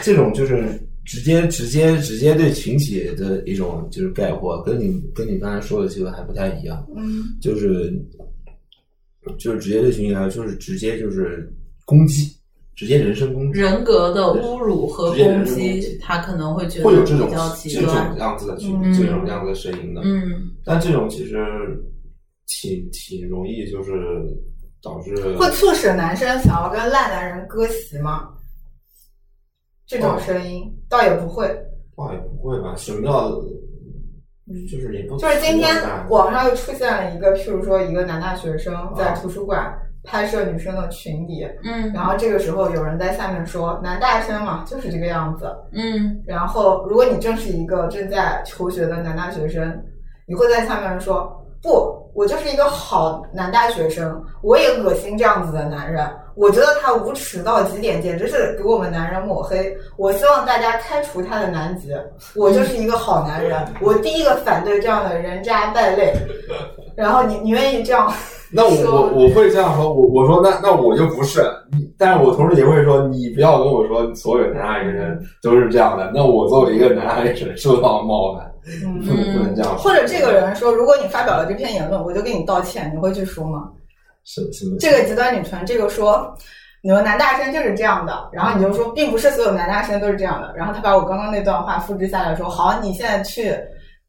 [0.01, 0.63] 这种就是
[1.03, 7.25] 直接直接直接对群体的一种就是概括，跟你跟你刚才说的这个还不太一样，嗯。
[7.41, 7.93] 就是
[9.37, 11.53] 就是直接对群体来说，就是直接就是
[11.83, 12.31] 攻击，
[12.73, 17.93] 直接人身攻击，人格的侮辱和攻击击，他可能会觉得会有这种这种。
[18.19, 20.49] 样子的群，嗯这种样子的声音的，嗯。
[20.63, 21.35] 但这种其实
[22.47, 23.91] 挺挺容易就是
[24.87, 28.29] 导致会促使男生想要跟烂男人割席吗？
[29.85, 31.47] 这种声音、倒也不会。
[31.95, 32.73] 倒也不会吧？
[32.75, 33.31] 什么叫
[34.69, 35.75] 就是你不就是今天
[36.09, 45.53] 网上又出现了一个，譬如说一个男大学生在图书馆拍摄女生的裙底，嗯然后这个时候有人在下面说男大生嘛就是这个样子。
[45.73, 49.83] 嗯然后如果你正是一个正在求学的男大学生，
[50.27, 56.07] 你会在下面说不，我就是一个好男大学生，我也恶心这样子的男人。
[56.35, 59.75] 我觉得他无耻到极点，简直是给我们男人抹黑。
[59.97, 61.89] 我希望大家开除他的男籍。
[62.35, 66.13] 我就是一个好男人， 我第一个反对这样的人渣败类。
[66.95, 68.11] 然后你你愿意这样？
[68.49, 71.41] 那我我我会这样说，我我说那那我就不是
[71.71, 78.46] 你，但是我同时也会说，你不要跟我说所有男爱人都是这样的，那我作为一个男爱人受到冒犯，
[78.83, 79.77] 嗯不能这样。
[79.77, 83.69] 或者这个人说，如果你发表了这篇言论，我就给你道歉，你会去说吗？
[84.23, 86.35] 什么什么这个极端女权，这个说
[86.81, 93.55] 你们男大生就是这样的，然后你就说并不是所有男大生都是这样的，然后他把我刚刚那段话复制下来说，好，你现在去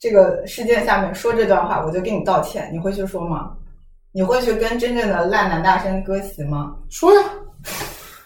[0.01, 3.53] 这个事件下面说这段话，我就给你道歉，你会去说吗？
[4.11, 6.75] 你会去跟真正的烂男大生割席吗？
[6.91, 7.21] 说呀？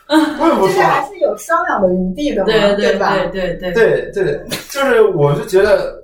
[0.08, 0.82] 为什么就是说？
[0.82, 3.16] 还是有商量的余地的嘛，对对吧？
[3.16, 6.02] 对对对，对对，就是我是觉得，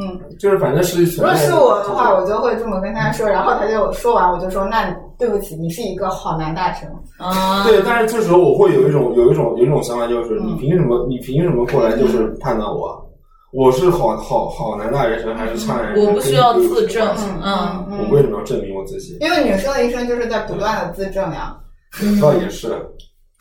[0.00, 6.88] 嗯，就是反正是如果是我的话，我就会这么跟他说，然后他就说完，我就说，那对不起，你是一个好男大生。
[7.18, 10.46] 啊，对，但是这时候我会有一种有一种有一种想法，就是嗯。
[10.48, 12.98] 你凭什么你凭什么过来就是判断我？
[13.52, 15.94] 我是好好好男大学生还是差人？
[15.94, 16.06] 生？
[16.06, 17.06] 我不需要自证
[17.42, 17.98] 嗯嗯。
[17.98, 19.18] 我为什么要证明我自己？
[19.20, 21.54] 因为女生的一生就是在不断的自证呀，
[22.20, 22.74] 倒也是，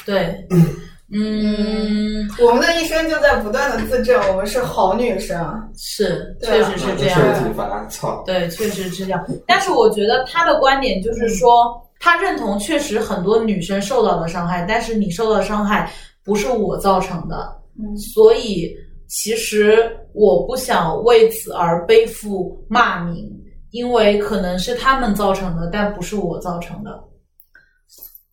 [0.06, 0.36] 对，
[1.14, 5.38] 嗯，我们的一生就在不断的自证，我们是好女生。
[5.78, 8.24] 是，确实是这确样实烦，操！
[8.26, 9.26] 对，确实是这样。
[9.46, 15.92] 但是我觉得他的观点就是说，他认同确实很多女生受到了伤害，但是你受到的伤害
[16.24, 18.74] 不是我造成的，嗯所以
[19.08, 23.30] 其实我不想为此而背负骂名，
[23.72, 27.04] 因为可能是他们造成的，但不是我造成的。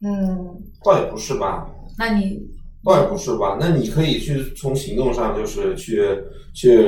[0.01, 0.47] 嗯，
[0.85, 1.69] 倒也不是吧，
[1.99, 2.41] 那你
[2.85, 3.57] 倒也不是吧。
[3.61, 6.03] 那你可以去从行动上，就是去
[6.55, 6.79] 去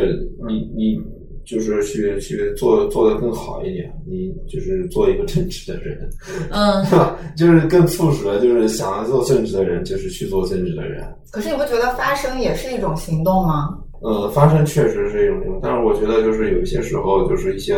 [0.48, 1.00] 你你
[1.44, 6.08] 就是去去做做的更好一点，你就是做一个正直的人，
[6.50, 7.18] 嗯是吧？
[7.36, 11.04] 就是更促使了就是想要做正直的人，就是去做正直的人。
[11.32, 13.76] 可是你不觉得发声也是一种行动吗？
[14.02, 17.74] 呃，发声确实是一种行动，但是我觉得就是有一些时候就是一些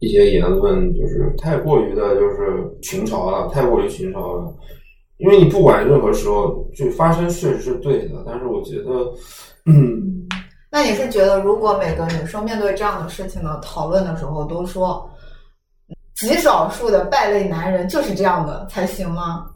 [0.00, 2.36] 一些言论就是太过于的就是
[2.82, 4.52] 群嘲了，太过于群嘲了。
[5.18, 8.90] 因为你不管任何时候，就发生确实是对的，但是我觉得，
[9.66, 10.26] 嗯，
[10.70, 15.08] 那你是觉得，如果每个女生面对这样的事情的讨论的时候，都说
[16.16, 19.46] 极少数的败类男人就是这样的才行吗？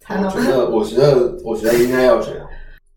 [0.00, 2.46] 才能我觉得，我觉得，我觉得应该要这样。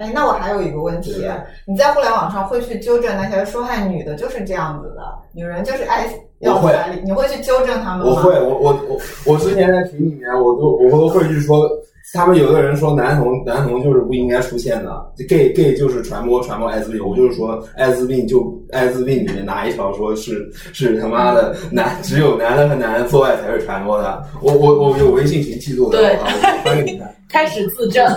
[0.03, 1.25] 哎，那我还有一个问题，
[1.65, 5.01] 你在互联网上会去纠正那些说害女的就是这样子的，
[5.33, 6.05] 女人就是爱
[6.39, 8.11] 要彩礼，你会去纠正他们吗？
[8.11, 11.69] 我会，我我我我之前在群里面，我都我都会去说，
[12.11, 27.09] 他们有的人说男同男同就是不应该出现的，gay gay 就是传播传播艾滋病，我就是说艾滋病就艾滋病里面哪一条说是是他妈的男只有男的和男的做爱才是传播的，我我我有微信群记录的，我发给你看。
[27.29, 28.05] 开始自证。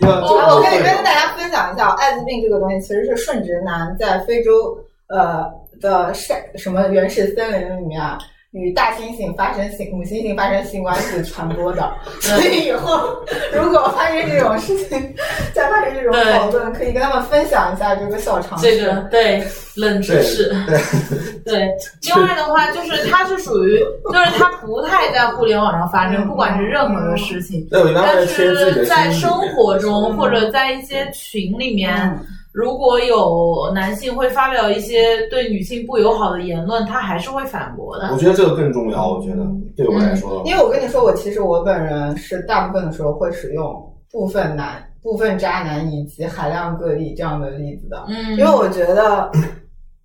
[0.00, 4.74] 我跟你会跟大家分享一下，艾滋病这个东西其实是顺直男在非洲
[5.08, 5.44] 呃
[5.82, 8.16] 的山什么原始森林里面啊
[8.52, 11.90] 与大猩猩发生性母猩猩发生性关系传播的。
[12.20, 13.16] 所以以后
[13.54, 15.14] 如果发生这种事情，
[15.54, 18.66] 再发生这种矛盾，可以跟他们分享一下这个小常识。
[18.66, 19.42] 这个对
[19.74, 20.54] 冷知识，
[21.46, 21.66] 对。
[22.02, 23.78] 另外的话，就是它是属于，
[24.12, 27.66] 就是它不太在互联网上发生，不管是任何的事情。
[27.70, 32.20] 但是在生活中或者在一些群里面，嗯
[32.52, 38.18] 如果有男性会发表一些对女性不友好的言论，他还是会反驳的我。
[38.18, 39.08] 觉得这个更重要。
[39.08, 39.38] 我觉得
[39.74, 43.74] 对我来说，因为我跟你说，我其实我本人是大部分的时候会使用
[44.10, 48.04] 部分男、 部分渣男以及海量个例这样的例子的。
[48.08, 49.30] 嗯，因为我觉得，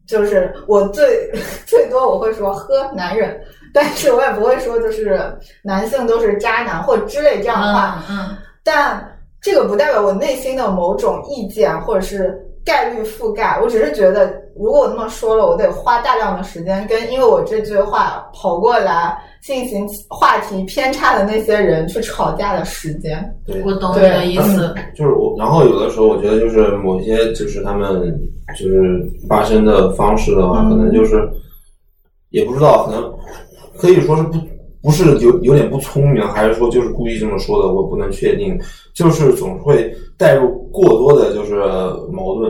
[0.07, 1.29] 就是我最
[1.67, 3.37] 最多我会说呵男人，
[3.73, 5.21] 但是我也不会说就是
[5.63, 8.01] 男性都是渣男或之类这样的话。
[8.09, 23.23] 嗯嗯但这个不代表我内心的某种意见或者是概率覆盖，我只是觉得，如果我那么说了，我得花大量的时间跟因为我这句话跑过来进行话题偏差的那些人去吵架的时间。
[23.45, 24.75] 对我懂你的意思。
[24.93, 27.89] 就是我，然后有的时候我觉得就是某些就是他们
[28.57, 31.25] 就是发生的方式的话，嗯可能就是
[32.31, 33.13] 也不知道，可能
[33.77, 34.37] 可以说是不
[34.87, 38.57] 不是有有点不聪明，还是说就是故意这么说的，我不能确定。
[38.93, 41.55] 就是总会带入过多的就是
[42.09, 42.49] 矛盾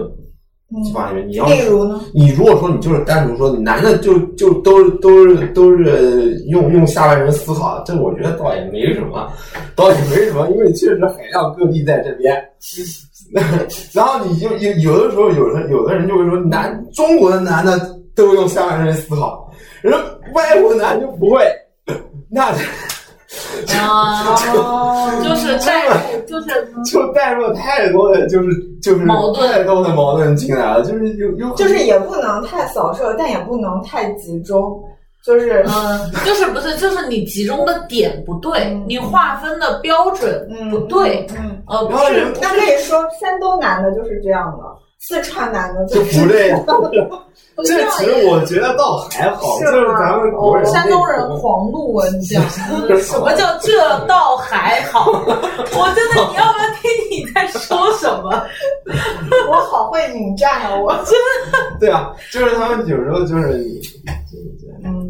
[0.83, 1.27] 激发里面。
[1.27, 1.99] 你要例如呢？
[2.13, 9.27] 你如果说你就是单独说你男的就就都是都是都是用用下半身思考，这我觉得倒也没什么，
[9.75, 12.39] 倒也没什么，因为确实海量各地在这边。
[13.93, 19.91] 然后你就有有的时候有的有的人就会说男中国的男的都用下半身思考，人
[20.33, 21.43] 外国男就不会，
[22.29, 22.53] 那
[23.81, 24.35] 啊，
[25.23, 25.93] 就是带入，
[26.27, 28.49] 就是就带入太多的就是
[28.81, 34.81] 就是矛盾太多的矛盾进来了，就是又又就是也不能太扫射，但也不能太集中，
[35.23, 44.63] 就是嗯，就是不是，就是你集中的点不对嗯，你划分的标准嗯不对，嗯，呃，不是那可以说山东男的就是这样的，
[45.07, 46.65] 四川男的就是 不这样。
[47.65, 52.05] 这其实我觉得倒还好，是就是吗咱们国人山东人狂怒啊！
[52.13, 52.43] 你讲
[53.01, 55.09] 什么叫这倒还好？
[55.09, 58.45] 我真的，你要不要听你在说什么？
[59.49, 60.75] 我好会引战啊！
[60.79, 61.13] 我真
[61.51, 63.63] 的对啊，就是他们有时候就是，
[64.83, 65.09] 嗯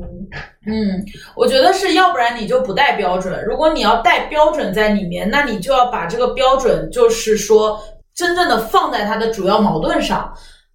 [0.67, 1.03] 嗯，
[1.35, 7.77] 我觉得是要不然你就不带标准，如果你要带标准在里面，那你就要把这个标准就是说
[8.17, 10.33] 真正的放在他的主要矛盾上。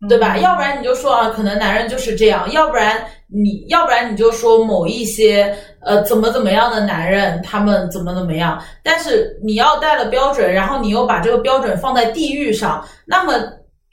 [0.08, 0.36] 对吧？
[0.36, 8.60] 要不然你就说啊，可能男人就是这样；要不然你，要不然你就说某一些呃怎么怎么样的男人，他们怎么怎么样。
[8.82, 13.32] 但是你要带了标准，然后你又把这个标准放在地域上，那么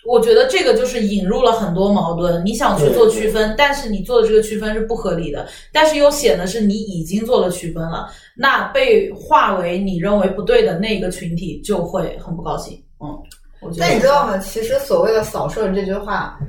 [0.04, 2.44] 我觉得这个就是引入了很多矛盾。
[2.44, 12.84] 你想去做区分，但是你做的这个区分是不合理的，但是又显得是你已经做了区分了，那被划为你认为不对的那个群体就会很不高兴。
[13.00, 13.16] 嗯。
[13.62, 14.38] 我觉得但你知道吗？
[14.38, 16.40] 其实所谓的“扫射”这句话，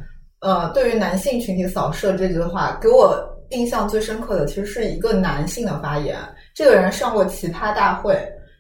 [0.41, 3.19] 呃，对于男性群体“扫射”这句话，给我
[3.51, 6.17] 印象最深刻的，其实是一个男性的发言。
[6.55, 8.17] 这个人上过奇葩大会，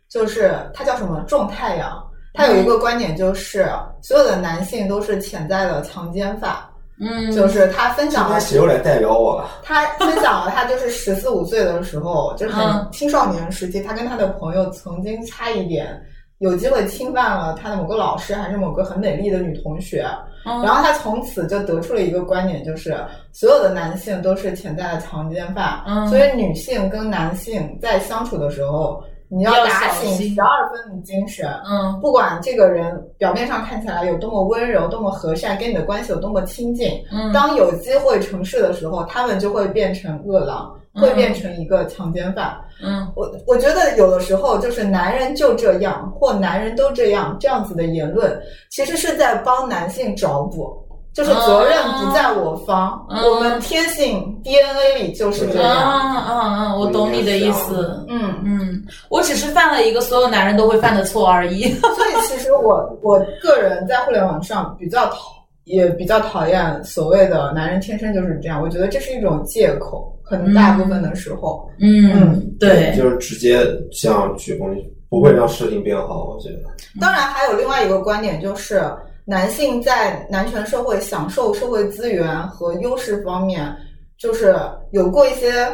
[0.08, 2.02] 就是他叫什么种太阳。
[2.34, 3.68] 他有一个观点，就是
[4.00, 6.56] 所有的男性都是潜在的强奸犯。
[7.00, 9.50] 嗯，就是他分享了谁又来代表我了？
[9.62, 15.98] 他分享了他就是十四五岁的时候，就是很嗯青少年时期，他跟他的朋友曾经差一点
[16.40, 20.06] 有机会侵犯了他的某个老师，还是某个很美丽的女同学，
[20.46, 20.62] 嗯。
[20.62, 22.96] 然后他从此就得出了一个观点，就是
[23.30, 26.08] 所有的男性都是潜在的强奸犯，嗯。
[26.08, 31.46] 所以女性跟男性在相处的时候，你要打醒十二分的精神。
[31.70, 42.58] 嗯不管这个人表面上看起来有多么温柔、多么和善，跟你的关系有多么亲近，嗯当有机会成事的时候，他们就会变成恶狼，嗯会变成一个强奸犯。
[42.82, 50.74] 嗯我我觉得有的时候就是男人就这样，或男人都这样这样子的言论，其实是在帮男性找补，
[51.12, 55.76] 就是责任不在我方，嗯我们天性 DNA 里就是这样。
[55.76, 58.02] 嗯嗯嗯，我懂你的意思。
[58.08, 61.70] 嗯，嗯，我只是犯了一个所有男人都会犯的错而已。
[61.80, 71.68] 所以其实我我个人在互联网上比较讨，也比较讨厌所谓的男人天生就是这样，我觉得这是一种借口，可能大部分的时候。
[71.80, 73.60] 嗯，对，就是直接
[73.92, 76.24] 像鞠躬，不会让事情变好。
[76.24, 78.82] 我觉得，当然，还有另外一个观点，就是
[79.24, 83.74] 男性在男权社会享受社会资源和优势方面，
[84.18, 84.56] 就是
[84.90, 85.66] 有过一些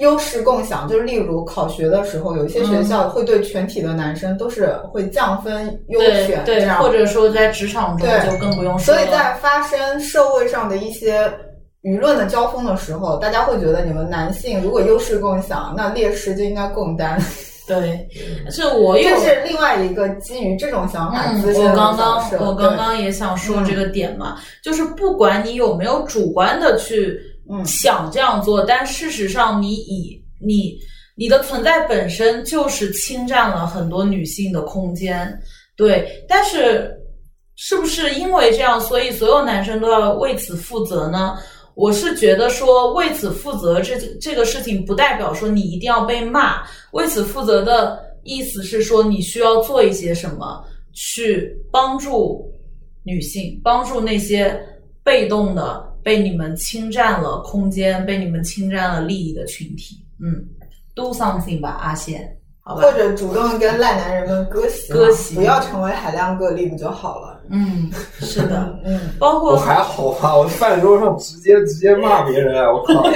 [0.00, 0.86] 优势共享。
[0.88, 9.00] 就是例如考学的时候，有一些学校会对全体的男生都是会降分优对对，选这样，或者说在职场中对就更不用说了。
[9.00, 11.32] 所以在发生社会上的一些
[11.82, 17.18] 舆论的交锋的时候，大家会觉得你们男性如果优势共享，那劣势就应该共担。
[17.70, 18.04] 对，
[18.50, 27.20] 是我又这是另外一个基于这种想法嗯，我刚刚我刚刚也想说这个点嘛，就是不管你有没有主观的去
[27.64, 30.78] 想这样做，但事实上你以你
[31.16, 35.38] 你的存在本身就是侵占了很多女性的空间，
[35.76, 36.94] 对，但是
[37.56, 41.36] 是不是因为这样，所以所有男生都要为此负责呢？
[41.74, 46.62] 我是觉得说为此负责这这个事情，不代表说你一定要被骂。
[46.92, 52.52] 为此负责的意思是说，你需要做一些什么，去帮助
[53.02, 54.60] 女性，帮助那些
[55.02, 59.96] 被动的被你们侵占了空间、被你们侵占了利益的群体。
[60.22, 60.44] 嗯
[60.94, 62.92] ，do something 吧，阿仙，好吧或。
[62.92, 67.40] 者主动跟烂男人们割席，割席不要成为海量个例不就好了？
[67.50, 67.90] 嗯，
[68.20, 73.02] 是的，嗯，包括我还好吧，我饭桌上直接直接骂别人，啊我靠！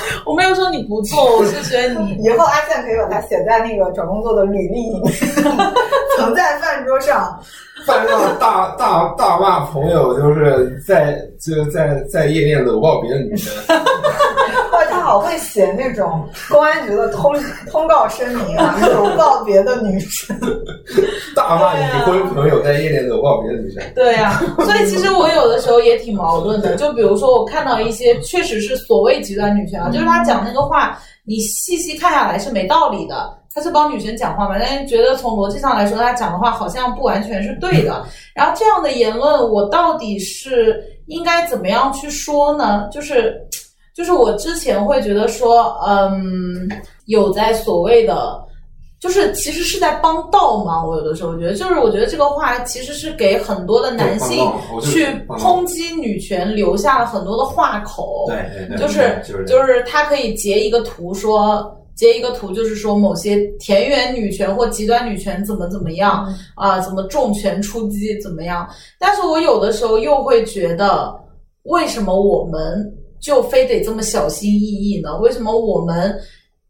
[0.26, 5.12] 我没有说你不做， 我是觉得你以后阿健可以把它写在那个找工作的履历里面，
[6.18, 7.38] 曾在饭桌上。
[7.84, 13.52] 饭上大大大骂朋友，就是在就是在在夜店搂抱别的女生，
[15.12, 17.34] 好会写那种公安局的通
[17.70, 20.34] 通告声明啊，有告别的女生。
[21.36, 23.82] 大骂已婚朋友在夜店搂抱别的女生。
[23.94, 26.76] 对呀、所以其实我有的时候也挺矛盾的。
[26.76, 33.38] 就比如说，我看到一些确实是所谓极端女权啊，就是她讲那个话，你细细看下来是没道理的。
[33.54, 38.02] 他是帮女生讲话嘛，但是觉得从逻辑上来说，他讲的话好像不完全是对的。
[38.34, 42.88] 然后这样的言论，我到底是应该怎么样去说呢？
[42.90, 43.38] 就是，
[43.94, 46.68] 就是我之前会觉得说，嗯，
[47.06, 48.40] 有在所谓的。
[49.00, 54.48] 就是其实是在帮倒忙，我有的时候觉得，就是我觉得这个话其实是给很多的男性
[54.80, 58.26] 去抨击女权留下了很多的话口。
[58.28, 61.76] 对对对，就是就是就是他可以截一个图说。
[61.94, 68.66] 截一个图，就是说某些田园女权或极端女权怎么怎么样啊、怎么重拳出击怎么样？
[68.98, 71.14] 但是我有的时候又会觉得，
[71.64, 72.90] 为什么我们
[73.22, 75.16] 就非得这么小心翼翼呢？
[75.18, 76.14] 为什么我们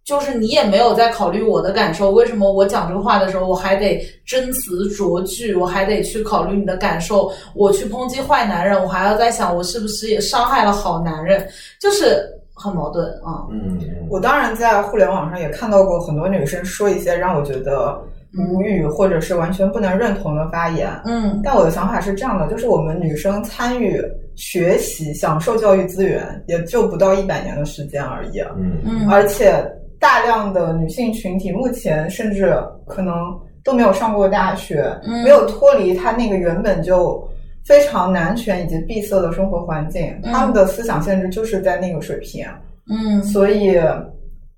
[0.04, 2.10] 就是你也没有在考虑我的感受？
[2.10, 7.32] 为什么我讲这个话的时候，我还得斟词酌句，我还得去考虑你的感受？
[7.54, 11.48] 我去抨击坏男人，我还要在想我是不是也伤害了好男人？
[11.80, 13.46] 就是很矛盾啊。
[13.50, 13.78] 嗯，
[14.10, 17.96] 我当然在互联网上也看到过很多女生说一些让我觉得
[18.36, 20.90] 无语或者是完全不能认同的发言。
[21.04, 24.02] 嗯但我的想法是这样的，就是我们女生参与
[24.36, 28.40] 学习、享受教育资源，也就不到一百年的时间而已。
[28.56, 28.78] 嗯。
[28.84, 29.08] 嗯。
[29.08, 29.64] 而且
[29.98, 32.54] 大量的女性群体目前甚至
[32.86, 33.14] 可能
[33.62, 35.22] 都没有上过大学，嗯。
[35.22, 37.22] 没有脱离她那个原本就
[37.64, 40.32] 非常男权以及闭塞的生活环境，嗯。
[40.32, 42.44] 他们的思想限制就是在那个水平，
[42.90, 43.22] 嗯。
[43.22, 43.78] 所以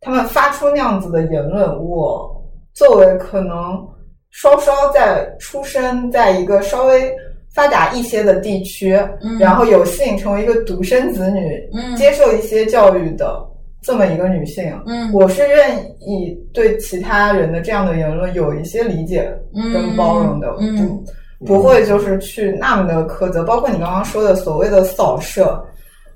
[0.00, 2.30] 他们发出那样子的言论，我
[2.72, 3.86] 作为可能
[4.30, 7.14] 稍稍在出生在一个稍微
[7.54, 9.38] 发达一些的地区，嗯。
[9.38, 11.96] 然后有幸成为一个独生子女，嗯。
[11.96, 13.42] 接受一些教育的
[13.80, 15.10] 这么一个女性，嗯。
[15.12, 19.32] 我是愿意对其他人的这样的言论有一些理解
[19.72, 21.02] 跟包容的，嗯。
[21.40, 25.62] 不不会就是去那么的苛责，包括你刚刚说的所谓的扫射，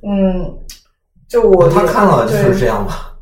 [0.03, 0.57] 嗯，
[1.29, 3.13] 就我他看到就是这样，吧，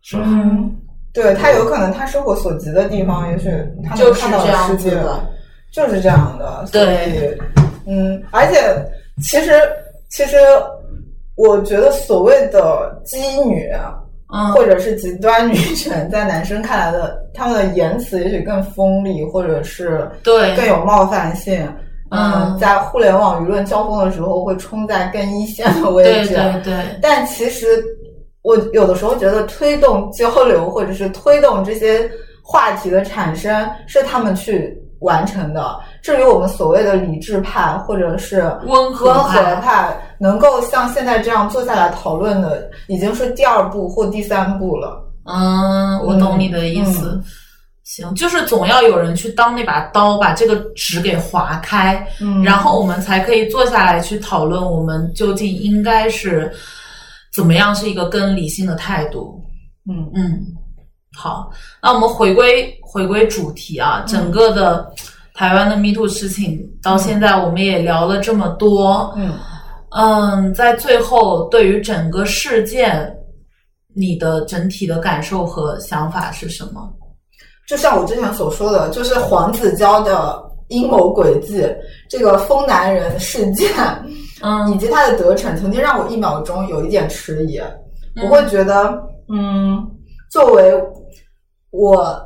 [0.00, 0.22] 是吧？
[0.24, 0.74] 嗯，
[1.12, 3.50] 对他有可能他生活所及的地方，也许
[3.84, 4.92] 他看到这样世界
[5.72, 6.66] 就是这样的。
[6.66, 8.60] 所对以，嗯，而且
[9.22, 9.52] 其实
[10.10, 10.36] 其实
[11.36, 13.70] 我觉得所谓的基女。
[14.28, 21.64] 嗯，或者是极端女权，在男生看来的，他们的言辞也许更锋利，或者是对更有冒犯性。
[22.10, 26.34] 嗯在互联网舆论交锋的时候，会冲在更一线的位对置。
[26.34, 27.66] 对对，但其实
[28.42, 32.10] 我有的时候觉得，推动交流或者是推动这些
[32.42, 35.78] 话题的产生，是他们去完成的。
[36.02, 45.02] 至于我们所谓的理智派或者是温和派派，能够像现在这样坐下来讨论的，已经是第二步或第三步了。
[45.24, 47.10] 嗯，我懂你的意思。
[47.12, 47.24] 嗯
[47.88, 56.52] 行，就是总要有人去当那把刀，把这个纸给划开，嗯然后我们才可以坐下来去讨论，我们究竟应该是
[57.32, 59.40] 怎么样是一个更理性的态度。
[59.88, 60.44] 嗯嗯，
[61.16, 61.48] 好，
[61.80, 64.90] 那我们回归回归主题啊，整个的
[65.34, 69.34] 台湾的 Me Too 事情到现在我们也聊了这么多，嗯
[69.90, 73.14] 嗯，在最后对于整个事件，
[73.94, 76.90] 你的整体的感受和想法是什么？
[77.68, 81.62] 就像我之前所说的，就是黄子佼的阴谋诡计，
[82.08, 83.68] 这个疯男人事件，
[84.40, 87.58] 嗯以及他的得逞，曾经让我一秒钟有一点迟疑。
[87.58, 89.86] 嗯我会觉得，嗯，
[90.30, 90.72] 作为
[91.70, 92.18] 我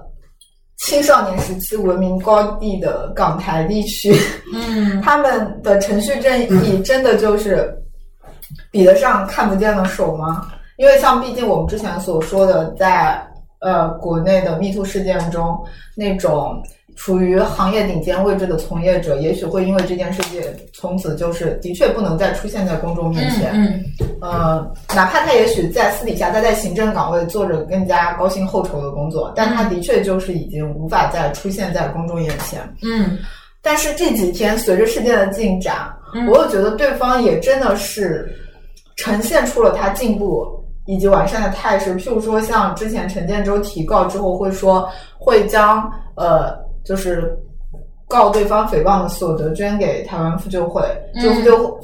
[0.86, 4.14] 青少年时期文明高地的港台地区，
[4.52, 7.72] 嗯他们的程序正义真的就是
[8.70, 10.50] 比得上看不见的手吗？
[10.76, 13.22] 因为像毕竟我们之前所说的，在
[13.60, 15.62] 呃国内的 MeToo 事件中，
[15.94, 16.62] 那种
[17.00, 20.42] 处于行业顶尖位置的从业者，也许会因为这件事情，
[20.74, 23.52] 从此就是的确不能再出现在公众面前。
[23.54, 23.82] 嗯
[24.20, 32.60] 呃，哪怕他也许在私底下，他在行政岗位做着更加高薪厚酬的工作，但他的确就是已经无法再出现在公众眼前。
[32.82, 33.16] 嗯
[33.62, 38.30] 但是这几天随着事件的进展，嗯我又觉得对方也真的是
[38.96, 40.46] 呈现出了他进步
[40.84, 41.94] 以及完善的态势。
[41.96, 44.86] 譬如说，像之前陈建州提告之后，会说
[45.18, 46.54] 会将呃，
[46.90, 47.38] 就是
[48.08, 50.82] 告对方诽谤的所得捐给台湾妇救会，
[51.22, 51.80] 妇救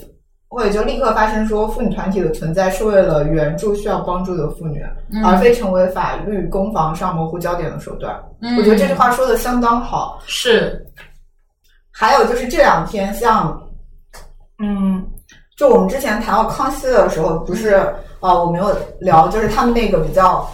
[0.48, 8.20] 会就立刻发声说，妇女团体的存在是为了援助需要帮助的妇女，嗯而非成为法律攻防上模糊焦点的手段。
[8.40, 10.20] 嗯，我觉得这句话说的相当好。
[10.26, 10.84] 是
[11.92, 13.62] 还有就是这两天像，
[14.58, 15.06] 嗯，
[15.56, 20.50] 就我们之前谈到康熙的时候，不是啊、呃我没有聊，就是他们那个比较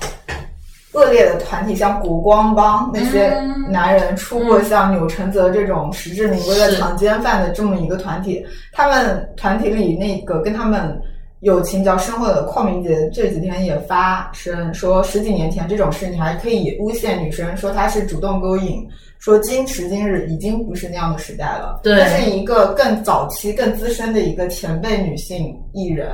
[0.93, 11.01] 恶劣的团体，像国光帮那些嗯男人出过像钮承泽这种实至名归的强奸犯的这么一个团体，他们团体里那个跟他们。
[11.43, 18.89] 友情比较深厚的邝明杰这几天也发声说，十几年前这种事你还可以诬陷女生，说她是主动勾引，
[19.19, 21.81] 说今时今日已经不是那样的时代了。
[21.83, 26.11] 对那是一个更早期、更资深的一个前辈女性艺人，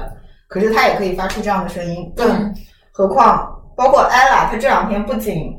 [0.46, 2.54] 可是她也可以发出这样的声音，更嗯
[2.90, 5.56] 何况包括 ella，她这两天不仅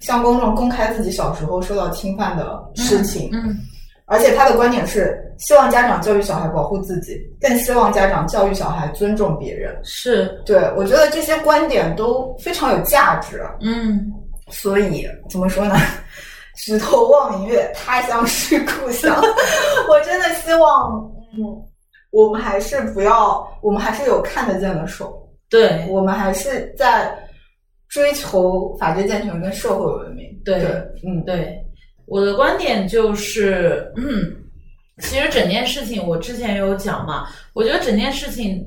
[0.00, 3.54] 向公众公开自己小时候受到侵犯的事情，嗯
[4.06, 9.78] 而且她的观点是希望家长教育小孩保护自己，更希望家长教育小孩尊重别人。
[9.84, 13.42] 是对我觉得这些观点都非常有价值。
[13.60, 14.10] 嗯
[14.50, 15.76] 所以怎么说呢？
[16.64, 19.16] 举头望明月，他乡是故乡。
[19.88, 20.92] 我真的希望，
[21.32, 21.40] 嗯，
[22.10, 27.16] 我们还是不要，我们还是有看得见的手，对我们还是在
[27.92, 30.24] 追求法治健全跟社会文明。
[30.42, 30.70] 对对，
[31.06, 31.62] 嗯，对，
[32.06, 34.34] 我的观点就是，嗯，
[35.02, 38.66] 其实整件事情我之前有讲嘛，我觉得整件事情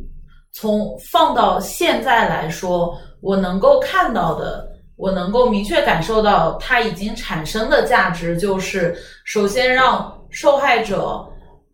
[0.52, 4.64] 从放到现在来说，我能够看到的，
[4.96, 11.28] 我能够明确感受到它已经产生的价值，就是首先让受害者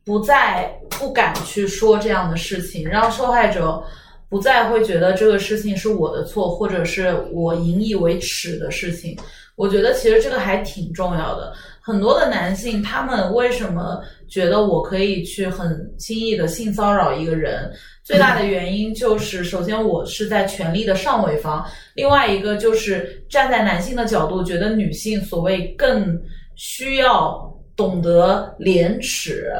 [0.05, 3.83] 不再不敢去说这样的事情，让受害者。
[4.31, 9.17] 不再会觉得这个事情是我的错，或者是我引以为耻的事情。
[9.57, 11.53] 我觉得其实这个还挺重要的。
[11.81, 17.69] 很多的男性，他们为什么觉得我可以去很轻易的性骚扰一个人？
[18.05, 26.17] 最大的原因就是，首先我是在权力的上位方，另外一个就是站在男性的角度，觉得女性所谓更
[26.55, 29.51] 需要懂得廉耻，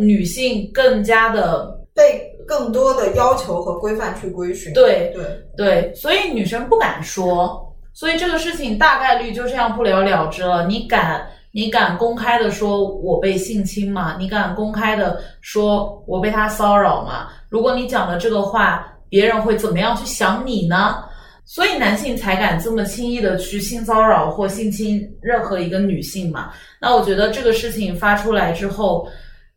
[0.00, 4.72] 女性更加的被更多的要求和规范去规训。
[4.72, 5.24] 对对，
[5.56, 10.66] 对，所以女生不敢说，所以这个事情大概率就这样不了了之了。
[10.66, 14.16] 你敢，你敢公开的说我被性侵吗？
[14.18, 17.28] 你敢公开的说我被他骚扰吗？
[17.48, 21.02] 如果你讲了这个话，别人会怎么样去想你呢？
[21.48, 26.50] 所以男性才敢这么轻易的去性骚扰或性侵任何一个女性嘛。
[26.80, 29.08] 那我觉得这个事情发出来之后，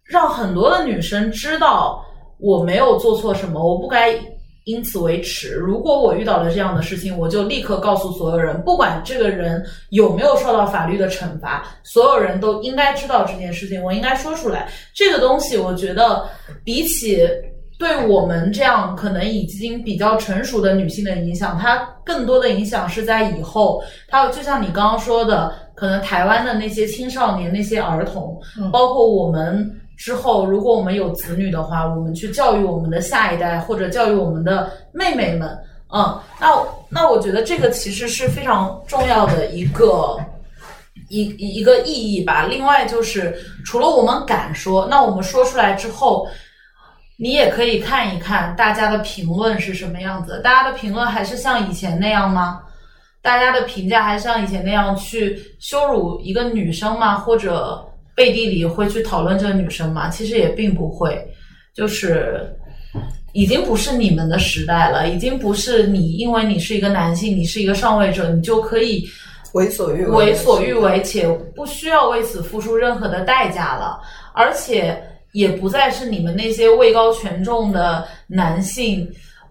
[0.04, 2.06] 让很多的女生知道
[2.40, 4.14] 我没有做错什么，我不该
[4.64, 5.54] 因此为耻。
[5.54, 14.70] 如果我遇到了这样的事情，我就立刻告诉所有人，不管这个人有没有受到法律的惩罚，所有人都应该知道这件事情，我应该说出来。
[14.94, 16.26] 这个东西，我觉得
[16.64, 17.28] 比起。
[17.80, 23.82] 对我们这样可能已经比较成熟的女性的影响，它更多的影响是在以后。
[24.10, 28.38] 它就像你刚刚说的，可能台湾的那些青少年、那些儿童，
[28.70, 29.66] 包括我们
[30.00, 35.50] 之后，如果我们有子女的话，我们去教育我们的下一代，或者教育我们的妹妹们，
[35.94, 36.48] 嗯，那
[36.90, 40.18] 那我觉得这个其实是非常重要的一个
[41.10, 41.26] 一
[41.60, 42.48] 一个意义吧。
[42.50, 46.28] 另外就是，除了我们敢说，那我们说出来之后。
[47.22, 52.62] 你也可以看一看大家的评论是什么样子，大家的评论还是像以前那样吗？
[53.22, 57.18] 大家的评价还是像以前那样去羞辱一个女生吗？
[57.18, 57.86] 或者
[58.20, 60.10] 背地里会去讨论这个女生吗？
[60.10, 61.26] 其实也并不会，
[61.74, 62.46] 就是
[63.32, 69.08] 已经不是你们的时代了，已经不是你因为你是一个男性，你是一个上位者，你就可以
[69.54, 73.98] 为所欲为，为所欲为，且不需要为此付出任何的代价了，
[74.34, 75.02] 而且。
[75.32, 79.08] 也不再是你们那些位高权重的男性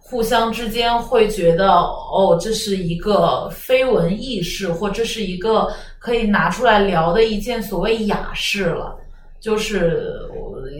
[0.09, 8.97] 互相之间会觉得哦，这是一个绯闻轶事，或这是一个可以拿出来聊的一件所谓雅事了。
[9.39, 10.19] 就是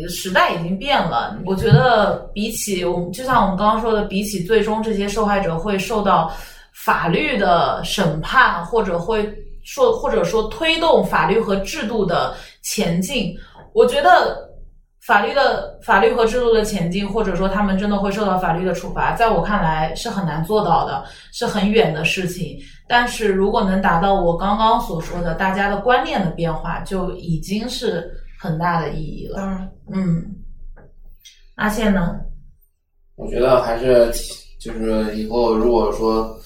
[0.09, 6.33] 时代已经变了，我觉得比起我们，就像我们刚刚说的，比起最终这些受害者会受到
[6.73, 9.31] 法律的审判，或者会
[9.63, 13.37] 说或者说推动法律和制度的前进，
[13.75, 14.48] 我觉得。
[15.09, 21.03] 法律的法律和制度的前进，或者说他们真的会受到法律的处罚，在我看来是很难做到的，
[21.33, 22.59] 是很远的事情。
[22.87, 28.07] 但是如果能达到我刚刚所说的大家的观念的变化，就已经是
[28.39, 29.67] 很大的意义了。
[29.91, 30.23] 嗯，
[31.55, 32.15] 阿宪呢？
[33.17, 34.13] 我觉得还是
[34.61, 36.39] 就是以后如果说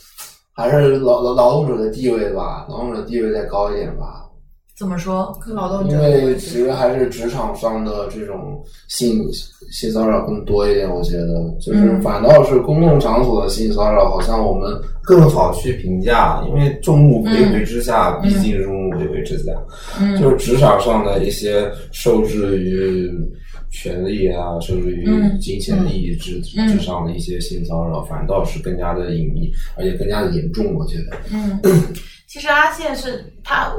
[0.53, 4.25] 还是劳劳劳动者的地位吧，劳动者地位再高一点吧。
[4.75, 5.33] 怎么说？
[5.89, 9.23] 因为其实还是职场上的这种性
[9.71, 11.55] 性骚扰更多一点，我觉得。
[11.61, 19.53] 就是反倒是公共场所的性骚扰，好像我们更好去评价，因为众目睽睽之下，毕竟是众目睽睽之下，
[20.19, 23.09] 就是职场上的一些受制于
[23.71, 25.07] 权力啊，甚至于
[25.39, 31.17] 金钱利益之之上的一些性骚扰，反倒是更加的隐秘，而且更加的严重，我觉得。
[31.31, 31.61] 嗯，
[32.27, 33.73] 其实阿宪是他。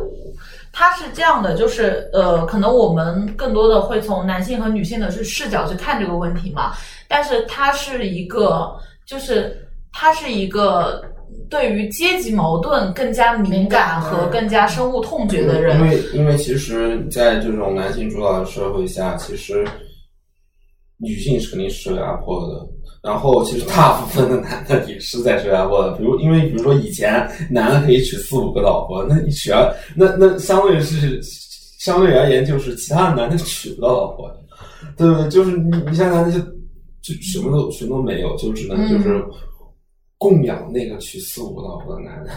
[0.75, 6.73] 他是这样的，就是呃，可能我们更多的会从男性和女性的视视角去看这个问题嘛。
[7.07, 9.55] 但是他是一个，就是
[9.91, 11.05] 他是一个
[11.47, 15.77] 对于阶级矛盾更加敏感和更加深恶痛绝的人。
[15.79, 19.63] 因为因为其实，在这种男性主导的社会下，其实
[20.97, 22.67] 女性是肯定是受压迫的。
[23.03, 25.91] 然后，其实大部分的男的也是在受压迫的。
[25.97, 34.31] 比如，因为比如说以前男的可以娶四五个老婆，那你娶了，那那相对是相对而言，就是其他的男的娶不到老婆，
[34.95, 35.27] 对不对？
[35.29, 36.39] 就是你你像那些
[37.01, 39.21] 就什么都什么都没有，就只能就是
[40.17, 42.31] 供养那个娶四五个老婆的男的，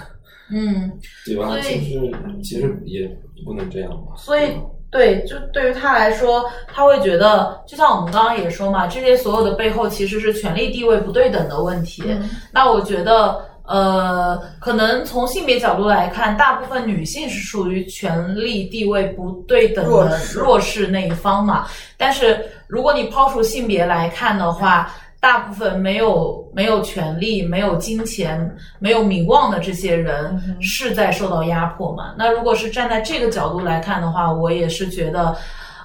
[0.51, 0.91] 嗯，
[1.25, 1.57] 对吧？
[1.61, 2.13] 其实
[2.43, 3.09] 其实也
[3.45, 4.17] 不能这样嘛。
[4.17, 4.49] 所以。
[4.97, 12.03] 对，就对于他来说，他会觉得，就像我们刚刚也说嘛，这些所有的背后其实是权力地位不对等的问题。
[12.51, 21.67] 那我觉得，呃，可能从性别角度来看，大部分女性是属于权力地位不对等的弱势那一方嘛。
[21.99, 32.15] 但是如果你抛除性别来看的话，大部分没有没有权利、没有金钱、没有名望的这些人是在受到压迫嘛？
[32.17, 35.37] 那如果是站在这个角度来看的话，我也是觉得，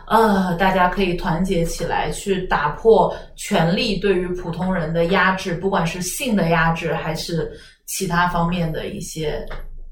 [0.08, 7.52] 呃，大家可以团结起来，去打破权力对于普通人的压制，不管是性的压制还是
[7.88, 9.44] 其他方面的一些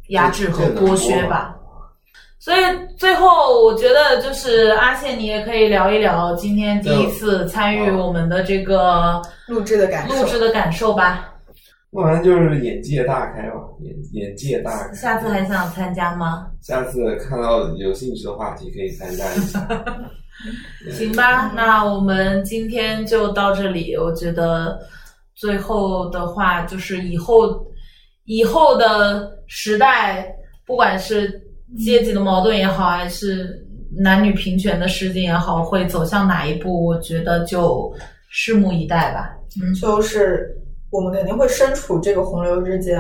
[0.10, 1.56] 压制和剥削吧。
[2.40, 2.60] 所以
[2.98, 11.34] 最后，我觉得就是阿宪，你也可以聊一聊今天第一次参与我们的这个录制的感受，录制的感受吧。
[11.92, 14.94] 不然就是眼界大开嘛，眼眼界大开。
[14.94, 16.48] 下次还想参加吗？
[16.62, 19.68] 下次看到有兴趣的话题可以参加一下。
[20.90, 23.98] 行吧，那我们今天就到这里。
[23.98, 24.80] 我觉得
[25.36, 27.68] 最后的话就是以后
[28.24, 30.34] 以后的时代，
[30.66, 31.49] 不管是。
[31.78, 33.65] 阶级的矛盾也好，还是
[33.97, 36.86] 男女平权的事情也好，会走向哪一步？
[36.86, 37.93] 我觉得就
[38.34, 39.36] 拭目以待吧。
[39.61, 40.55] 嗯，就是
[40.91, 42.99] 我们肯定会身处这个洪流之间，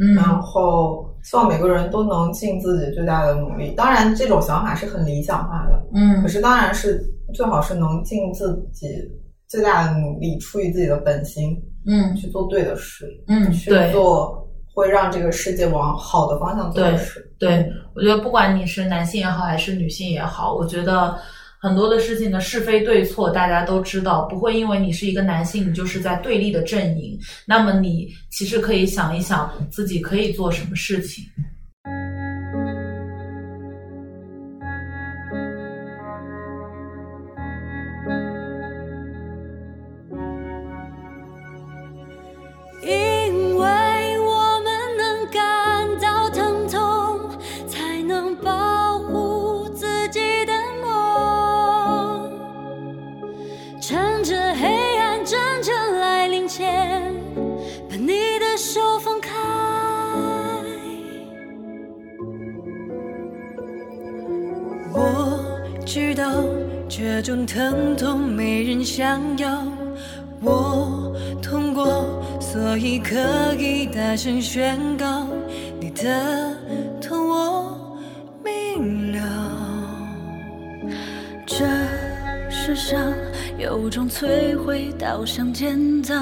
[0.00, 3.72] 嗯然后希望每个人都能尽自己最大的努力。
[3.76, 7.04] 当然，这种想法是很理想化的，嗯可是当然是
[7.34, 8.86] 最好是能尽自己
[9.48, 14.47] 最大的努力，出于自己的本心嗯去做对的事，嗯，去对做
[14.78, 16.98] 会让这个世界往好的方向走对。
[17.38, 21.18] 对，我觉得不管你是男性也好，还是女性也好，我觉得
[21.60, 27.18] 很多的事情的是非对错大家都知道，不会因为你是一个男性，你就是在对立的阵营。
[27.44, 31.24] 那么你其实可以想一想自己可以做什么事情。
[67.20, 69.66] 这种疼痛没人想要，
[70.40, 71.12] 我
[71.42, 72.06] 痛过，
[72.40, 73.16] 所以可
[73.58, 75.26] 以大声宣告，
[75.80, 76.56] 你的
[77.00, 78.00] 痛我
[78.44, 79.20] 明了。
[81.44, 81.66] 这
[82.48, 83.12] 世上
[83.58, 86.14] 有种摧毁导向建造，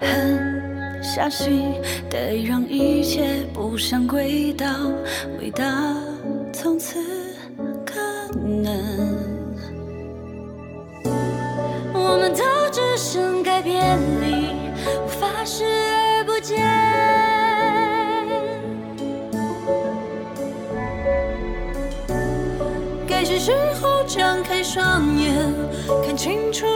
[0.00, 1.74] 狠下心
[2.10, 4.66] 得让一切步上轨道，
[5.40, 5.94] 伟大
[6.52, 6.98] 从此
[24.78, 25.52] 上眼，
[26.06, 26.67] 看青春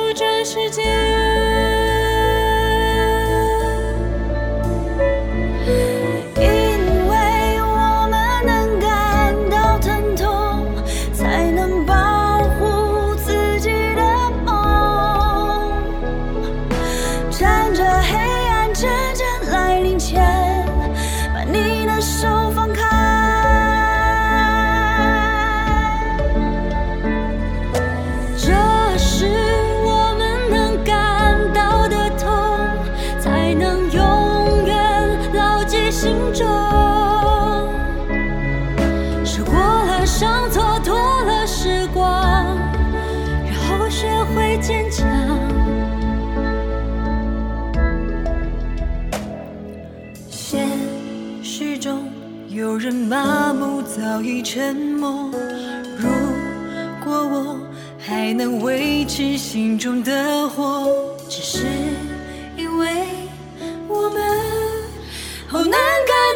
[52.72, 55.30] 有人麻木，早已沉默。
[55.98, 56.08] 如
[57.04, 57.60] 果我
[57.98, 60.90] 还能维持心中的火，
[61.28, 61.66] 只是
[62.56, 62.88] 因为
[63.86, 64.22] 我们
[65.46, 66.31] 好难感